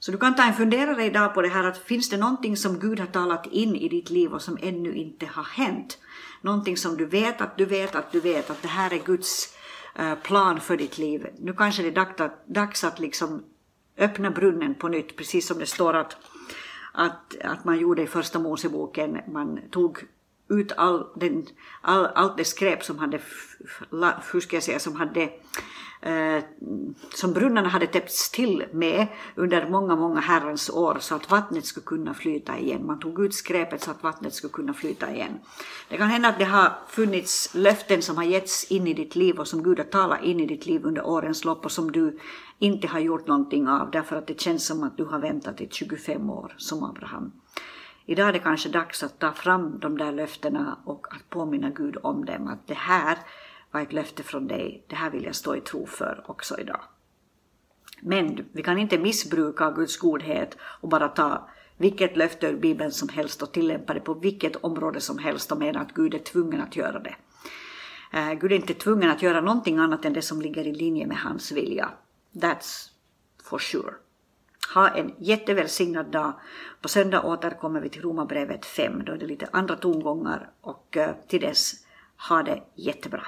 Så 0.00 0.12
du 0.12 0.18
kan 0.18 0.34
ta 0.34 0.42
en 0.42 0.54
funderare 0.54 1.04
idag 1.04 1.34
på 1.34 1.42
det 1.42 1.48
här 1.48 1.64
att 1.64 1.78
finns 1.78 2.10
det 2.10 2.16
någonting 2.16 2.56
som 2.56 2.78
Gud 2.78 3.00
har 3.00 3.06
talat 3.06 3.46
in 3.46 3.76
i 3.76 3.88
ditt 3.88 4.10
liv 4.10 4.32
och 4.32 4.42
som 4.42 4.58
ännu 4.62 4.94
inte 4.94 5.26
har 5.26 5.44
hänt? 5.44 5.98
Någonting 6.42 6.76
som 6.76 6.96
du 6.96 7.06
vet 7.06 7.40
att 7.40 7.56
du 7.56 7.64
vet 7.64 7.94
att 7.94 8.12
du 8.12 8.20
vet 8.20 8.50
att 8.50 8.62
det 8.62 8.68
här 8.68 8.92
är 8.92 8.98
Guds 8.98 9.56
eh, 9.94 10.14
plan 10.14 10.60
för 10.60 10.76
ditt 10.76 10.98
liv. 10.98 11.26
Nu 11.38 11.52
kanske 11.52 11.82
det 11.82 11.88
är 12.00 12.30
dags 12.52 12.84
att 12.84 13.00
liksom 13.00 13.44
öppna 13.98 14.30
brunnen 14.30 14.74
på 14.74 14.88
nytt, 14.88 15.16
precis 15.16 15.46
som 15.46 15.58
det 15.58 15.66
står 15.66 15.94
att, 15.94 16.16
att, 16.92 17.36
att 17.44 17.64
man 17.64 17.78
gjorde 17.78 18.02
i 18.02 18.06
första 18.06 18.38
Moseboken. 18.38 19.18
Man 19.32 19.60
tog 19.70 19.98
ut 20.48 20.72
all 20.76 21.06
den, 21.16 21.46
all, 21.80 22.06
allt 22.06 22.36
det 22.36 22.44
skräp 22.44 22.84
som 22.84 22.98
hade, 22.98 23.20
hur 24.32 24.40
ska 24.40 24.56
jag 24.56 24.62
säga, 24.62 24.78
som 24.78 24.96
hade 24.96 25.30
eh, 26.00 26.44
som 27.14 27.32
brunnarna 27.32 27.68
hade 27.68 27.86
täppts 27.86 28.30
till 28.30 28.64
med 28.72 29.06
under 29.34 29.68
många, 29.68 29.96
många 29.96 30.20
herrans 30.20 30.70
år 30.70 30.96
så 31.00 31.14
att 31.14 31.30
vattnet 31.30 31.64
skulle 31.64 31.84
kunna 31.84 32.14
flyta 32.14 32.58
igen. 32.58 32.86
Man 32.86 32.98
tog 32.98 33.20
ut 33.20 33.34
skräpet 33.34 33.82
så 33.82 33.90
att 33.90 34.02
vattnet 34.02 34.34
skulle 34.34 34.52
kunna 34.52 34.74
flyta 34.74 35.14
igen. 35.14 35.38
Det 35.88 35.96
kan 35.96 36.08
hända 36.08 36.28
att 36.28 36.38
det 36.38 36.44
har 36.44 36.72
funnits 36.88 37.54
löften 37.54 38.02
som 38.02 38.16
har 38.16 38.24
getts 38.24 38.64
in 38.64 38.86
i 38.86 38.94
ditt 38.94 39.16
liv 39.16 39.38
och 39.38 39.48
som 39.48 39.62
Gud 39.62 39.78
har 39.78 39.84
talat 39.84 40.24
in 40.24 40.40
i 40.40 40.46
ditt 40.46 40.66
liv 40.66 40.84
under 40.84 41.06
årens 41.06 41.44
lopp 41.44 41.64
och 41.64 41.72
som 41.72 41.92
du 41.92 42.18
inte 42.58 42.88
har 42.88 43.00
gjort 43.00 43.26
någonting 43.26 43.68
av 43.68 43.90
därför 43.90 44.16
att 44.16 44.26
det 44.26 44.40
känns 44.40 44.66
som 44.66 44.82
att 44.82 44.96
du 44.96 45.04
har 45.04 45.18
väntat 45.18 45.60
i 45.60 45.68
25 45.70 46.30
år 46.30 46.54
som 46.56 46.84
Abraham. 46.84 47.32
Idag 48.06 48.28
är 48.28 48.32
det 48.32 48.38
kanske 48.38 48.68
dags 48.68 49.02
att 49.02 49.18
ta 49.18 49.32
fram 49.32 49.78
de 49.78 49.98
där 49.98 50.12
löftena 50.12 50.78
och 50.84 51.06
att 51.14 51.30
påminna 51.30 51.70
Gud 51.70 51.96
om 52.02 52.24
dem, 52.24 52.48
att 52.48 52.66
det 52.66 52.74
här 52.74 53.18
var 53.70 53.80
ett 53.80 53.92
löfte 53.92 54.22
från 54.22 54.48
dig, 54.48 54.84
det 54.86 54.96
här 54.96 55.10
vill 55.10 55.24
jag 55.24 55.34
stå 55.34 55.56
i 55.56 55.60
tro 55.60 55.86
för 55.86 56.24
också 56.26 56.60
idag. 56.60 56.80
Men 58.00 58.46
vi 58.52 58.62
kan 58.62 58.78
inte 58.78 58.98
missbruka 58.98 59.70
Guds 59.70 59.96
godhet 59.96 60.56
och 60.60 60.88
bara 60.88 61.08
ta 61.08 61.48
vilket 61.76 62.16
löfte 62.16 62.46
ur 62.46 62.56
Bibeln 62.56 62.92
som 62.92 63.08
helst 63.08 63.42
och 63.42 63.52
tillämpa 63.52 63.94
det 63.94 64.00
på 64.00 64.14
vilket 64.14 64.56
område 64.56 65.00
som 65.00 65.18
helst 65.18 65.52
och 65.52 65.58
mena 65.58 65.80
att 65.80 65.94
Gud 65.94 66.14
är 66.14 66.18
tvungen 66.18 66.60
att 66.60 66.76
göra 66.76 66.98
det. 66.98 67.16
Eh, 68.12 68.32
Gud 68.32 68.52
är 68.52 68.56
inte 68.56 68.74
tvungen 68.74 69.10
att 69.10 69.22
göra 69.22 69.40
någonting 69.40 69.78
annat 69.78 70.04
än 70.04 70.12
det 70.12 70.22
som 70.22 70.42
ligger 70.42 70.66
i 70.66 70.72
linje 70.72 71.06
med 71.06 71.16
hans 71.16 71.52
vilja. 71.52 71.90
That's 72.32 72.88
for 73.42 73.58
sure. 73.58 73.94
Ha 74.74 74.88
en 74.88 75.14
jättevälsignad 75.18 76.06
dag. 76.06 76.32
På 76.80 76.88
söndag 76.88 77.24
återkommer 77.24 77.80
vi 77.80 77.88
till 77.88 78.02
Romarbrevet 78.02 78.66
5. 78.66 79.04
Då 79.04 79.12
är 79.12 79.16
det 79.16 79.26
lite 79.26 79.48
andra 79.52 79.76
tongångar 79.76 80.50
och 80.60 80.96
eh, 80.96 81.10
till 81.28 81.40
dess, 81.40 81.72
ha 82.28 82.42
det 82.42 82.62
jättebra. 82.74 83.26